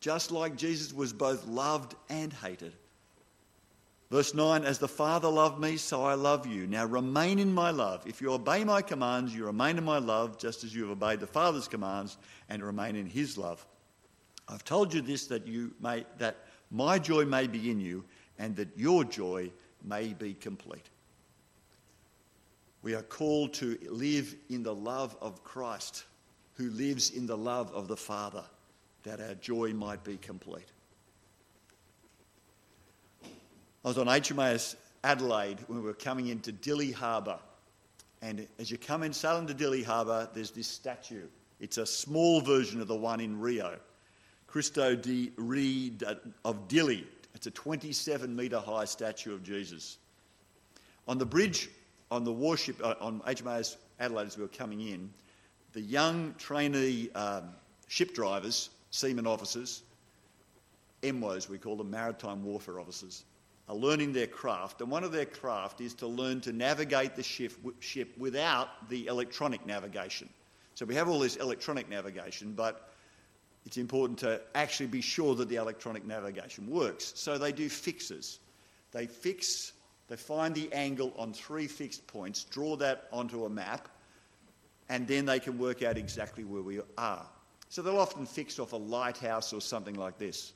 Just 0.00 0.30
like 0.30 0.56
Jesus 0.56 0.92
was 0.92 1.12
both 1.12 1.46
loved 1.46 1.94
and 2.08 2.32
hated. 2.32 2.72
Verse 4.10 4.34
9 4.34 4.64
As 4.64 4.78
the 4.78 4.88
Father 4.88 5.28
loved 5.28 5.58
me, 5.58 5.76
so 5.76 6.04
I 6.04 6.14
love 6.14 6.46
you. 6.46 6.66
Now 6.66 6.84
remain 6.84 7.38
in 7.38 7.52
my 7.52 7.70
love. 7.70 8.02
If 8.06 8.20
you 8.20 8.32
obey 8.32 8.62
my 8.62 8.82
commands, 8.82 9.34
you 9.34 9.46
remain 9.46 9.78
in 9.78 9.84
my 9.84 9.98
love, 9.98 10.38
just 10.38 10.64
as 10.64 10.74
you 10.74 10.82
have 10.82 10.90
obeyed 10.90 11.20
the 11.20 11.26
Father's 11.26 11.66
commands 11.66 12.18
and 12.48 12.62
remain 12.62 12.94
in 12.94 13.06
his 13.06 13.38
love. 13.38 13.64
I've 14.48 14.64
told 14.64 14.92
you 14.92 15.00
this 15.00 15.26
that, 15.28 15.46
you 15.46 15.72
may, 15.80 16.04
that 16.18 16.36
my 16.70 16.98
joy 16.98 17.24
may 17.24 17.46
be 17.46 17.70
in 17.70 17.80
you 17.80 18.04
and 18.38 18.54
that 18.56 18.76
your 18.76 19.04
joy 19.04 19.50
may 19.84 20.12
be 20.12 20.34
complete. 20.34 20.88
We 22.82 22.94
are 22.94 23.02
called 23.02 23.54
to 23.54 23.78
live 23.88 24.34
in 24.50 24.62
the 24.62 24.74
love 24.74 25.16
of 25.20 25.44
Christ, 25.44 26.04
who 26.54 26.70
lives 26.70 27.10
in 27.10 27.26
the 27.26 27.36
love 27.36 27.72
of 27.72 27.88
the 27.88 27.96
Father, 27.96 28.44
that 29.04 29.20
our 29.20 29.34
joy 29.34 29.72
might 29.72 30.02
be 30.02 30.16
complete. 30.16 30.68
I 33.84 33.88
was 33.88 33.98
on 33.98 34.06
HMAS 34.06 34.76
Adelaide 35.04 35.58
when 35.66 35.78
we 35.78 35.84
were 35.84 35.94
coming 35.94 36.28
into 36.28 36.52
Dili 36.52 36.92
Harbour. 36.92 37.38
And 38.20 38.46
as 38.60 38.70
you 38.70 38.78
come 38.78 39.02
in, 39.02 39.12
sail 39.12 39.38
into 39.38 39.54
Dili 39.54 39.84
Harbour, 39.84 40.28
there's 40.32 40.52
this 40.52 40.68
statue. 40.68 41.26
It's 41.58 41.78
a 41.78 41.86
small 41.86 42.40
version 42.40 42.80
of 42.80 42.88
the 42.88 42.96
one 42.96 43.20
in 43.20 43.40
Rio. 43.40 43.78
Cristo 44.46 44.94
di 44.94 45.32
Re 45.36 45.92
of 46.44 46.68
Dili. 46.68 47.04
It's 47.42 47.48
a 47.48 47.50
27 47.50 48.36
metre 48.36 48.60
high 48.60 48.84
statue 48.84 49.34
of 49.34 49.42
Jesus. 49.42 49.98
On 51.08 51.18
the 51.18 51.26
bridge, 51.26 51.70
on 52.08 52.22
the 52.22 52.32
warship, 52.32 52.76
uh, 52.80 52.94
on 53.00 53.18
HMAS 53.22 53.78
Adelaide 53.98 54.28
as 54.28 54.36
we 54.36 54.44
were 54.44 54.48
coming 54.48 54.80
in, 54.80 55.12
the 55.72 55.80
young 55.80 56.36
trainee 56.38 57.10
um, 57.16 57.48
ship 57.88 58.14
drivers, 58.14 58.70
seaman 58.92 59.26
officers, 59.26 59.82
MWOs 61.02 61.48
we 61.48 61.58
call 61.58 61.74
them, 61.74 61.90
maritime 61.90 62.44
warfare 62.44 62.78
officers, 62.78 63.24
are 63.68 63.74
learning 63.74 64.12
their 64.12 64.28
craft, 64.28 64.80
and 64.80 64.88
one 64.88 65.02
of 65.02 65.10
their 65.10 65.26
craft 65.26 65.80
is 65.80 65.94
to 65.94 66.06
learn 66.06 66.40
to 66.42 66.52
navigate 66.52 67.16
the 67.16 67.24
ship, 67.24 67.54
ship 67.80 68.16
without 68.18 68.88
the 68.88 69.08
electronic 69.08 69.66
navigation. 69.66 70.28
So 70.76 70.86
we 70.86 70.94
have 70.94 71.08
all 71.08 71.18
this 71.18 71.34
electronic 71.34 71.88
navigation, 71.88 72.52
but 72.52 72.92
it's 73.64 73.76
important 73.76 74.18
to 74.20 74.40
actually 74.54 74.88
be 74.88 75.00
sure 75.00 75.34
that 75.36 75.48
the 75.48 75.56
electronic 75.56 76.04
navigation 76.04 76.68
works. 76.68 77.12
So 77.14 77.38
they 77.38 77.52
do 77.52 77.68
fixes. 77.68 78.40
They 78.90 79.06
fix, 79.06 79.72
they 80.08 80.16
find 80.16 80.54
the 80.54 80.72
angle 80.72 81.12
on 81.16 81.32
three 81.32 81.66
fixed 81.66 82.06
points, 82.06 82.44
draw 82.44 82.76
that 82.76 83.08
onto 83.12 83.44
a 83.44 83.48
map, 83.48 83.88
and 84.88 85.06
then 85.06 85.24
they 85.24 85.38
can 85.40 85.58
work 85.58 85.82
out 85.82 85.96
exactly 85.96 86.44
where 86.44 86.62
we 86.62 86.80
are. 86.98 87.26
So 87.68 87.80
they'll 87.80 87.98
often 87.98 88.26
fix 88.26 88.58
off 88.58 88.72
a 88.72 88.76
lighthouse 88.76 89.52
or 89.52 89.60
something 89.60 89.94
like 89.94 90.18
this. 90.18 90.52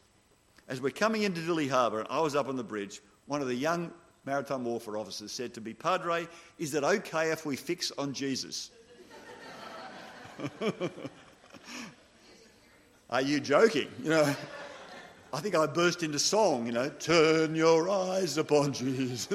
As 0.69 0.81
we're 0.81 0.90
coming 0.90 1.23
into 1.23 1.40
Dili 1.40 1.71
Harbour, 1.71 2.01
and 2.01 2.09
I 2.11 2.21
was 2.21 2.35
up 2.35 2.49
on 2.49 2.57
the 2.57 2.64
bridge, 2.64 3.01
one 3.27 3.40
of 3.40 3.47
the 3.47 3.55
young 3.55 3.92
maritime 4.27 4.64
warfare 4.64 4.99
officers 4.99 5.33
said 5.33 5.55
to 5.55 5.61
me, 5.61 5.73
Padre, 5.73 6.27
is 6.59 6.75
it 6.75 6.83
okay 6.85 7.31
if 7.31 7.47
we 7.47 7.57
fix 7.57 7.92
on 7.97 8.12
Jesus? 8.12 8.71
Are 13.09 13.23
you 13.23 13.40
joking? 13.40 13.88
You 14.03 14.11
know, 14.11 14.37
I 15.33 15.40
think 15.40 15.55
I 15.55 15.66
burst 15.66 16.03
into 16.03 16.19
song, 16.19 16.66
you 16.66 16.73
know, 16.73 16.88
turn 16.88 17.55
your 17.55 17.88
eyes 17.88 18.37
upon 18.37 18.73
Jesus. 18.73 19.29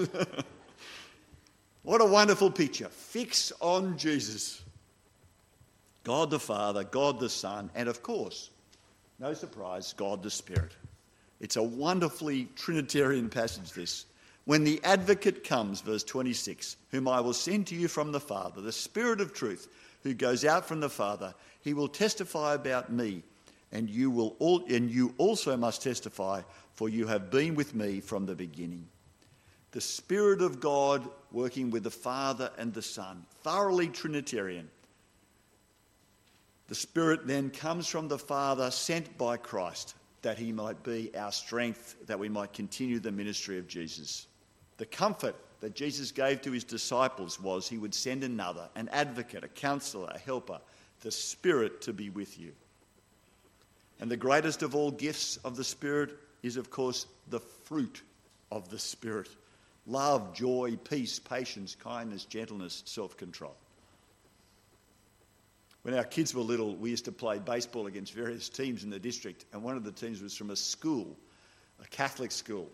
what 1.83 2.01
a 2.01 2.05
wonderful 2.05 2.51
picture. 2.51 2.89
Fix 2.89 3.51
on 3.61 3.97
Jesus. 3.97 4.61
God 6.03 6.29
the 6.29 6.39
Father, 6.39 6.83
God 6.83 7.19
the 7.19 7.29
Son, 7.29 7.69
and 7.75 7.87
of 7.87 8.01
course, 8.01 8.49
no 9.19 9.33
surprise, 9.33 9.93
God 9.93 10.23
the 10.23 10.31
Spirit. 10.31 10.71
It's 11.39 11.55
a 11.55 11.63
wonderfully 11.63 12.49
Trinitarian 12.55 13.29
passage, 13.29 13.71
this. 13.71 14.05
When 14.45 14.63
the 14.63 14.81
advocate 14.83 15.43
comes, 15.43 15.81
verse 15.81 16.03
26, 16.03 16.77
whom 16.89 17.07
I 17.07 17.19
will 17.19 17.33
send 17.33 17.67
to 17.67 17.75
you 17.75 17.87
from 17.87 18.11
the 18.11 18.19
Father, 18.19 18.61
the 18.61 18.71
Spirit 18.71 19.21
of 19.21 19.33
truth, 19.33 19.67
who 20.03 20.15
goes 20.15 20.43
out 20.43 20.67
from 20.67 20.79
the 20.79 20.89
Father, 20.89 21.33
he 21.61 21.73
will 21.73 21.87
testify 21.87 22.55
about 22.55 22.91
me, 22.91 23.21
and 23.71 23.89
you, 23.89 24.11
will 24.11 24.35
all, 24.39 24.63
and 24.69 24.89
you 24.89 25.13
also 25.17 25.55
must 25.55 25.81
testify, 25.83 26.41
for 26.73 26.89
you 26.89 27.07
have 27.07 27.31
been 27.31 27.55
with 27.55 27.73
me 27.73 27.99
from 27.99 28.25
the 28.25 28.35
beginning. 28.35 28.87
The 29.71 29.81
Spirit 29.81 30.41
of 30.41 30.59
God 30.59 31.07
working 31.31 31.71
with 31.71 31.83
the 31.83 31.91
Father 31.91 32.51
and 32.57 32.73
the 32.73 32.81
Son, 32.81 33.25
thoroughly 33.43 33.87
Trinitarian. 33.87 34.69
The 36.67 36.75
Spirit 36.75 37.25
then 37.25 37.49
comes 37.49 37.87
from 37.87 38.07
the 38.07 38.19
Father, 38.19 38.71
sent 38.71 39.17
by 39.17 39.37
Christ 39.37 39.95
that 40.21 40.37
he 40.37 40.51
might 40.51 40.83
be 40.83 41.11
our 41.15 41.31
strength, 41.31 41.95
that 42.05 42.19
we 42.19 42.29
might 42.29 42.53
continue 42.53 42.99
the 42.99 43.11
ministry 43.11 43.57
of 43.57 43.67
Jesus. 43.67 44.27
The 44.77 44.85
comfort 44.85 45.35
that 45.61 45.75
Jesus 45.75 46.11
gave 46.11 46.41
to 46.41 46.51
his 46.51 46.63
disciples 46.63 47.39
was 47.39 47.67
he 47.67 47.77
would 47.77 47.93
send 47.93 48.23
another, 48.23 48.69
an 48.75 48.89
advocate, 48.89 49.43
a 49.43 49.47
counselor, 49.47 50.11
a 50.13 50.19
helper, 50.19 50.59
the 51.01 51.11
Spirit 51.11 51.81
to 51.81 51.93
be 51.93 52.09
with 52.09 52.39
you. 52.39 52.51
And 54.01 54.09
the 54.09 54.17
greatest 54.17 54.63
of 54.63 54.75
all 54.75 54.91
gifts 54.91 55.37
of 55.37 55.55
the 55.55 55.63
Spirit 55.63 56.11
is, 56.41 56.57
of 56.57 56.71
course, 56.71 57.05
the 57.29 57.39
fruit 57.39 58.01
of 58.51 58.69
the 58.69 58.79
Spirit 58.79 59.29
love, 59.87 60.33
joy, 60.35 60.77
peace, 60.83 61.19
patience, 61.19 61.75
kindness, 61.75 62.25
gentleness, 62.25 62.83
self 62.85 63.15
control. 63.15 63.55
When 65.83 65.95
our 65.95 66.03
kids 66.03 66.35
were 66.35 66.41
little, 66.41 66.75
we 66.75 66.89
used 66.91 67.05
to 67.05 67.11
play 67.11 67.39
baseball 67.39 67.87
against 67.87 68.13
various 68.13 68.49
teams 68.49 68.83
in 68.83 68.89
the 68.89 68.99
district, 68.99 69.45
and 69.53 69.63
one 69.63 69.77
of 69.77 69.83
the 69.83 69.91
teams 69.91 70.21
was 70.21 70.35
from 70.35 70.51
a 70.51 70.55
school, 70.55 71.15
a 71.81 71.87
Catholic 71.87 72.31
school. 72.31 72.69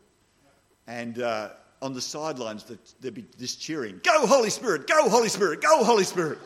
And 0.88 1.22
uh, 1.22 1.50
on 1.82 1.94
the 1.94 2.02
sidelines, 2.02 2.66
there'd 3.00 3.14
be 3.14 3.26
this 3.38 3.56
cheering 3.56 4.00
Go, 4.04 4.26
Holy 4.28 4.50
Spirit! 4.50 4.88
Go, 4.88 5.10
Holy 5.10 5.30
Spirit! 5.30 5.62
Go, 5.62 5.84
Holy 5.84 6.04
Spirit! 6.06 6.40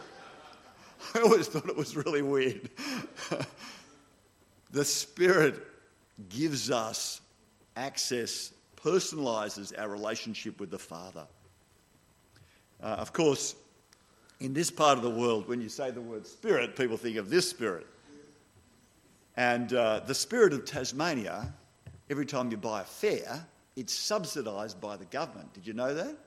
I 1.15 1.21
always 1.21 1.47
thought 1.47 1.67
it 1.67 1.77
was 1.77 1.95
really 1.95 2.21
weird. 2.21 2.69
the 4.71 4.85
Spirit 4.85 5.55
gives 6.29 6.71
us 6.71 7.21
access, 7.75 8.53
personalizes 8.75 9.77
our 9.77 9.89
relationship 9.89 10.59
with 10.59 10.71
the 10.71 10.79
Father. 10.79 11.25
Uh, 12.81 12.87
of 12.87 13.13
course, 13.13 13.55
in 14.39 14.53
this 14.53 14.71
part 14.71 14.97
of 14.97 15.03
the 15.03 15.09
world, 15.09 15.47
when 15.47 15.61
you 15.61 15.69
say 15.69 15.91
the 15.91 16.01
word 16.01 16.25
spirit, 16.25 16.75
people 16.75 16.97
think 16.97 17.17
of 17.17 17.29
this 17.29 17.49
spirit. 17.49 17.85
And 19.37 19.71
uh, 19.73 20.01
the 20.01 20.15
spirit 20.15 20.51
of 20.51 20.65
Tasmania, 20.65 21.53
every 22.09 22.25
time 22.25 22.49
you 22.49 22.57
buy 22.57 22.81
a 22.81 22.85
fare, 22.85 23.45
it's 23.75 23.93
subsidised 23.93 24.81
by 24.81 24.97
the 24.97 25.05
government. 25.05 25.53
Did 25.53 25.67
you 25.67 25.73
know 25.73 25.93
that? 25.93 26.17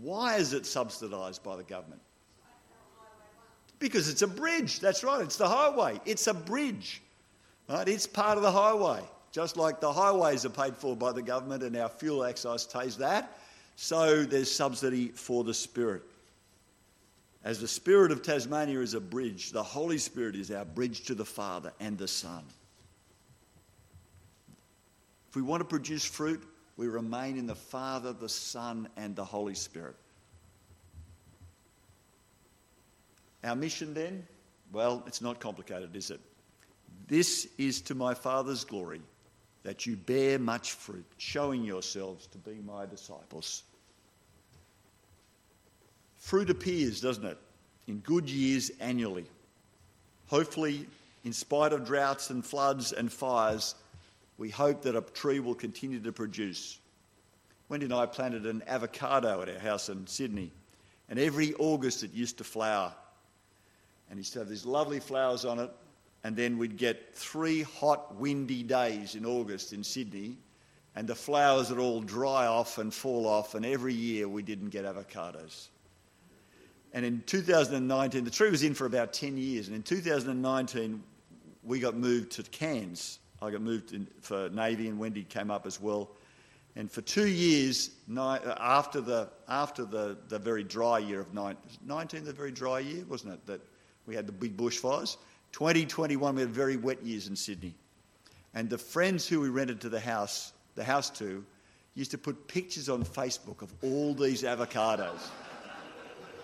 Why 0.00 0.36
is 0.36 0.52
it 0.52 0.66
subsidised 0.66 1.42
by 1.42 1.56
the 1.56 1.64
government? 1.64 2.00
Because 3.78 4.08
it's 4.08 4.22
a 4.22 4.26
bridge. 4.26 4.80
That's 4.80 5.04
right. 5.04 5.22
It's 5.22 5.36
the 5.36 5.48
highway. 5.48 6.00
It's 6.06 6.26
a 6.28 6.34
bridge. 6.34 7.02
Right? 7.68 7.88
It's 7.88 8.06
part 8.06 8.36
of 8.36 8.42
the 8.42 8.52
highway. 8.52 9.02
Just 9.32 9.56
like 9.56 9.80
the 9.80 9.92
highways 9.92 10.44
are 10.44 10.50
paid 10.50 10.76
for 10.76 10.96
by 10.96 11.12
the 11.12 11.22
government 11.22 11.62
and 11.62 11.76
our 11.76 11.88
fuel 11.88 12.24
excise 12.24 12.64
pays 12.64 12.96
that, 12.98 13.38
so 13.74 14.24
there's 14.24 14.50
subsidy 14.50 15.08
for 15.08 15.44
the 15.44 15.52
spirit. 15.52 16.02
As 17.44 17.60
the 17.60 17.68
Spirit 17.68 18.10
of 18.10 18.22
Tasmania 18.22 18.80
is 18.80 18.94
a 18.94 19.00
bridge, 19.00 19.52
the 19.52 19.62
Holy 19.62 19.98
Spirit 19.98 20.34
is 20.34 20.50
our 20.50 20.64
bridge 20.64 21.04
to 21.04 21.14
the 21.14 21.24
Father 21.24 21.72
and 21.78 21.96
the 21.96 22.08
Son. 22.08 22.42
If 25.28 25.36
we 25.36 25.42
want 25.42 25.60
to 25.60 25.64
produce 25.64 26.04
fruit, 26.04 26.42
We 26.76 26.88
remain 26.88 27.38
in 27.38 27.46
the 27.46 27.54
Father, 27.54 28.12
the 28.12 28.28
Son, 28.28 28.88
and 28.96 29.16
the 29.16 29.24
Holy 29.24 29.54
Spirit. 29.54 29.96
Our 33.42 33.56
mission 33.56 33.94
then? 33.94 34.26
Well, 34.72 35.02
it's 35.06 35.22
not 35.22 35.40
complicated, 35.40 35.96
is 35.96 36.10
it? 36.10 36.20
This 37.08 37.48
is 37.56 37.80
to 37.82 37.94
my 37.94 38.14
Father's 38.14 38.64
glory 38.64 39.00
that 39.62 39.86
you 39.86 39.96
bear 39.96 40.38
much 40.38 40.72
fruit, 40.72 41.04
showing 41.18 41.64
yourselves 41.64 42.26
to 42.28 42.38
be 42.38 42.60
my 42.64 42.86
disciples. 42.86 43.64
Fruit 46.18 46.50
appears, 46.50 47.00
doesn't 47.00 47.24
it, 47.24 47.38
in 47.86 47.98
good 47.98 48.28
years 48.28 48.70
annually. 48.80 49.26
Hopefully, 50.28 50.86
in 51.24 51.32
spite 51.32 51.72
of 51.72 51.84
droughts 51.84 52.30
and 52.30 52.44
floods 52.44 52.92
and 52.92 53.12
fires, 53.12 53.74
we 54.38 54.50
hope 54.50 54.82
that 54.82 54.96
a 54.96 55.00
tree 55.00 55.40
will 55.40 55.54
continue 55.54 56.00
to 56.00 56.12
produce. 56.12 56.78
Wendy 57.68 57.86
and 57.86 57.94
I 57.94 58.06
planted 58.06 58.46
an 58.46 58.62
avocado 58.66 59.42
at 59.42 59.48
our 59.48 59.58
house 59.58 59.88
in 59.88 60.06
Sydney, 60.06 60.52
and 61.08 61.18
every 61.18 61.54
August 61.54 62.02
it 62.02 62.12
used 62.12 62.38
to 62.38 62.44
flower. 62.44 62.92
And 64.08 64.18
used 64.18 64.32
to 64.34 64.38
have 64.38 64.48
these 64.48 64.64
lovely 64.64 65.00
flowers 65.00 65.44
on 65.44 65.58
it, 65.58 65.70
and 66.26 66.34
then 66.34 66.58
we'd 66.58 66.76
get 66.76 67.14
three 67.14 67.62
hot, 67.62 68.16
windy 68.16 68.64
days 68.64 69.14
in 69.14 69.24
August 69.24 69.72
in 69.72 69.84
Sydney, 69.84 70.36
and 70.96 71.06
the 71.06 71.14
flowers 71.14 71.70
would 71.70 71.78
all 71.78 72.00
dry 72.00 72.48
off 72.48 72.78
and 72.78 72.92
fall 72.92 73.28
off, 73.28 73.54
and 73.54 73.64
every 73.64 73.94
year 73.94 74.28
we 74.28 74.42
didn't 74.42 74.70
get 74.70 74.84
avocados. 74.84 75.68
And 76.92 77.06
in 77.06 77.22
2019, 77.26 78.24
the 78.24 78.30
tree 78.32 78.50
was 78.50 78.64
in 78.64 78.74
for 78.74 78.86
about 78.86 79.12
10 79.12 79.38
years. 79.38 79.68
And 79.68 79.76
in 79.76 79.84
2019, 79.84 81.00
we 81.62 81.78
got 81.78 81.94
moved 81.94 82.32
to 82.32 82.42
Cairns. 82.42 83.20
I 83.40 83.52
got 83.52 83.60
moved 83.60 83.92
in 83.92 84.08
for 84.20 84.48
Navy, 84.48 84.88
and 84.88 84.98
Wendy 84.98 85.22
came 85.22 85.52
up 85.52 85.64
as 85.64 85.80
well. 85.80 86.10
And 86.74 86.90
for 86.90 87.02
two 87.02 87.28
years, 87.28 87.90
after 88.18 89.00
the, 89.00 89.28
after 89.46 89.84
the, 89.84 90.18
the 90.26 90.40
very 90.40 90.64
dry 90.64 90.98
year 90.98 91.20
of 91.20 91.32
19, 91.34 92.24
the 92.24 92.32
very 92.32 92.50
dry 92.50 92.80
year, 92.80 93.04
wasn't 93.08 93.34
it? 93.34 93.46
That 93.46 93.60
we 94.06 94.16
had 94.16 94.26
the 94.26 94.32
big 94.32 94.56
bushfires. 94.56 95.18
2021, 95.52 96.34
we 96.34 96.40
had 96.42 96.50
very 96.50 96.76
wet 96.76 97.02
years 97.02 97.28
in 97.28 97.36
Sydney. 97.36 97.74
And 98.54 98.70
the 98.70 98.78
friends 98.78 99.28
who 99.28 99.40
we 99.40 99.48
rented 99.48 99.80
to 99.82 99.88
the 99.88 100.00
house, 100.00 100.52
the 100.74 100.84
house 100.84 101.10
to, 101.10 101.44
used 101.94 102.10
to 102.10 102.18
put 102.18 102.46
pictures 102.46 102.88
on 102.88 103.04
Facebook 103.04 103.62
of 103.62 103.72
all 103.82 104.14
these 104.14 104.42
avocados. 104.42 105.20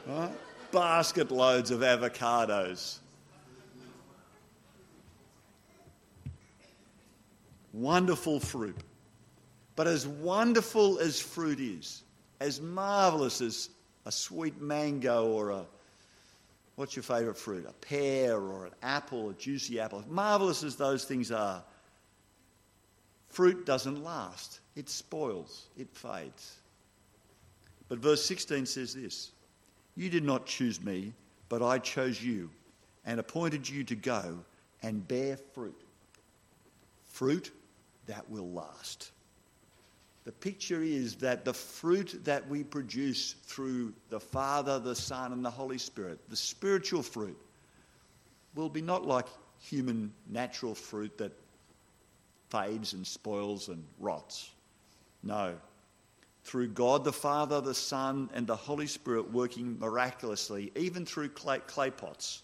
Basket 0.73 1.31
loads 1.31 1.71
of 1.71 1.81
avocados. 1.81 2.99
Wonderful 7.73 8.41
fruit. 8.41 8.77
But 9.77 9.87
as 9.87 10.07
wonderful 10.07 10.99
as 10.99 11.21
fruit 11.21 11.61
is, 11.61 12.03
as 12.41 12.61
marvellous 12.61 13.41
as 13.41 13.71
a 14.05 14.12
sweet 14.12 14.61
mango 14.61 15.29
or 15.29 15.51
a, 15.51 15.67
what's 16.83 16.97
your 16.97 17.05
favourite 17.05 17.38
fruit? 17.38 17.64
A 17.64 17.73
pear 17.75 18.37
or 18.37 18.66
an 18.66 18.73
apple, 18.83 19.31
a 19.31 19.35
juicy 19.35 19.79
apple. 19.79 20.01
As 20.01 20.07
marvellous 20.09 20.64
as 20.64 20.75
those 20.75 21.05
things 21.05 21.31
are, 21.31 21.62
fruit 23.29 23.64
doesn't 23.64 24.03
last. 24.03 24.59
It 24.75 24.88
spoils, 24.88 25.68
it 25.79 25.87
fades. 25.92 26.57
But 27.88 28.01
verse 28.01 28.25
16 28.25 28.66
says 28.66 28.95
this 28.95 29.31
you 29.95 30.11
did 30.11 30.25
not 30.25 30.45
choose 30.45 30.83
me, 30.83 31.12
but 31.49 31.62
I 31.62 31.79
chose 31.79 32.21
you 32.21 32.51
and 33.07 33.21
appointed 33.21 33.68
you 33.68 33.85
to 33.85 33.95
go 33.95 34.40
and 34.83 35.07
bear 35.07 35.37
fruit. 35.37 35.81
Fruit 37.11 37.53
that 38.07 38.29
will 38.29 38.51
last. 38.51 39.12
The 40.24 40.32
picture 40.32 40.82
is 40.82 41.16
that 41.16 41.44
the 41.44 41.52
fruit 41.52 42.20
that 42.24 42.48
we 42.48 42.62
produce 42.62 43.32
through 43.44 43.92
the 44.08 44.20
Father, 44.20 44.78
the 44.78 44.94
Son, 44.94 45.32
and 45.32 45.44
the 45.44 45.50
Holy 45.50 45.78
Spirit, 45.78 46.20
the 46.28 46.37
spiritual 46.37 47.02
fruit, 47.02 47.37
will 48.54 48.68
be 48.68 48.82
not 48.82 49.04
like 49.04 49.26
human 49.58 50.12
natural 50.28 50.74
fruit 50.74 51.18
that 51.18 51.32
fades 52.50 52.92
and 52.92 53.04
spoils 53.04 53.68
and 53.68 53.85
rots. 53.98 54.50
No, 55.24 55.54
through 56.44 56.68
God 56.68 57.04
the 57.04 57.12
Father, 57.12 57.61
the 57.61 57.74
Son, 57.74 58.28
and 58.35 58.46
the 58.46 58.56
Holy 58.56 58.87
Spirit 58.87 59.32
working 59.32 59.78
miraculously, 59.78 60.70
even 60.76 61.06
through 61.06 61.30
clay, 61.30 61.58
clay 61.61 61.90
pots. 61.90 62.42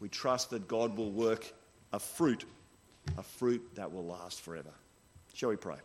We 0.00 0.08
trust 0.08 0.50
that 0.50 0.68
God 0.68 0.96
will 0.96 1.10
work 1.10 1.52
a 1.92 1.98
fruit, 1.98 2.44
a 3.16 3.22
fruit 3.22 3.66
that 3.74 3.90
will 3.90 4.06
last 4.06 4.40
forever. 4.40 4.72
Shall 5.34 5.50
we 5.50 5.56
pray? 5.56 5.76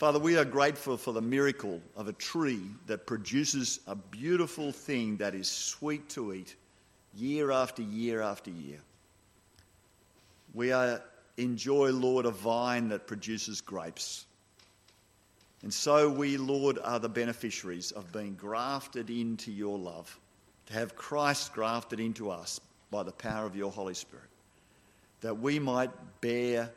Father, 0.00 0.18
we 0.18 0.38
are 0.38 0.46
grateful 0.46 0.96
for 0.96 1.12
the 1.12 1.20
miracle 1.20 1.78
of 1.94 2.08
a 2.08 2.14
tree 2.14 2.62
that 2.86 3.04
produces 3.04 3.80
a 3.86 3.94
beautiful 3.94 4.72
thing 4.72 5.18
that 5.18 5.34
is 5.34 5.46
sweet 5.46 6.08
to 6.08 6.32
eat 6.32 6.56
year 7.14 7.50
after 7.50 7.82
year 7.82 8.22
after 8.22 8.50
year. 8.50 8.78
We 10.54 10.72
are 10.72 11.02
enjoy, 11.36 11.90
Lord, 11.90 12.24
a 12.24 12.30
vine 12.30 12.88
that 12.88 13.06
produces 13.06 13.60
grapes. 13.60 14.24
And 15.60 15.72
so 15.72 16.08
we, 16.08 16.38
Lord, 16.38 16.78
are 16.82 16.98
the 16.98 17.10
beneficiaries 17.10 17.92
of 17.92 18.10
being 18.10 18.32
grafted 18.36 19.10
into 19.10 19.52
your 19.52 19.78
love, 19.78 20.18
to 20.64 20.72
have 20.72 20.96
Christ 20.96 21.52
grafted 21.52 22.00
into 22.00 22.30
us 22.30 22.58
by 22.90 23.02
the 23.02 23.12
power 23.12 23.44
of 23.44 23.54
your 23.54 23.70
Holy 23.70 23.92
Spirit, 23.92 24.30
that 25.20 25.38
we 25.38 25.58
might 25.58 25.90
bear 26.22 26.70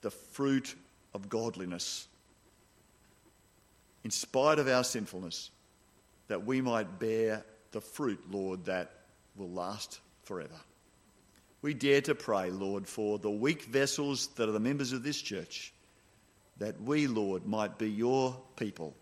the 0.00 0.12
fruit 0.12 0.76
of 1.12 1.28
godliness 1.28 2.06
in 4.06 4.10
spite 4.10 4.58
of 4.58 4.68
our 4.68 4.84
sinfulness, 4.84 5.50
that 6.28 6.46
we 6.46 6.62
might 6.62 6.98
bear 6.98 7.44
the 7.72 7.80
fruit, 7.82 8.20
Lord, 8.30 8.64
that 8.64 8.90
will 9.36 9.50
last 9.50 10.00
forever 10.24 10.56
we 11.66 11.74
dare 11.74 12.00
to 12.02 12.14
pray, 12.14 12.50
Lord, 12.52 12.86
for 12.86 13.18
the 13.18 13.28
weak 13.28 13.64
vessels 13.64 14.28
that 14.36 14.48
are 14.48 14.52
the 14.52 14.60
members 14.60 14.92
of 14.92 15.02
this 15.02 15.20
church, 15.20 15.72
that 16.58 16.80
we, 16.80 17.08
Lord, 17.08 17.44
might 17.44 17.76
be 17.76 17.90
your 17.90 18.36
people 18.54 18.94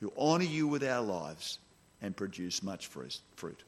who 0.00 0.12
honour 0.18 0.44
you 0.44 0.68
with 0.68 0.84
our 0.84 1.00
lives 1.00 1.58
and 2.02 2.14
produce 2.14 2.62
much 2.62 2.88
fruit. 2.88 3.64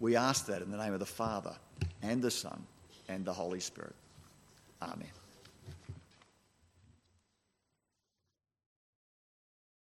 We 0.00 0.16
ask 0.16 0.44
that 0.46 0.60
in 0.60 0.70
the 0.70 0.76
name 0.76 0.92
of 0.92 1.00
the 1.00 1.06
Father 1.06 1.56
and 2.02 2.20
the 2.20 2.30
Son 2.30 2.62
and 3.08 3.24
the 3.24 3.32
Holy 3.32 3.60
Spirit. 3.60 3.94
Amen. 4.82 5.08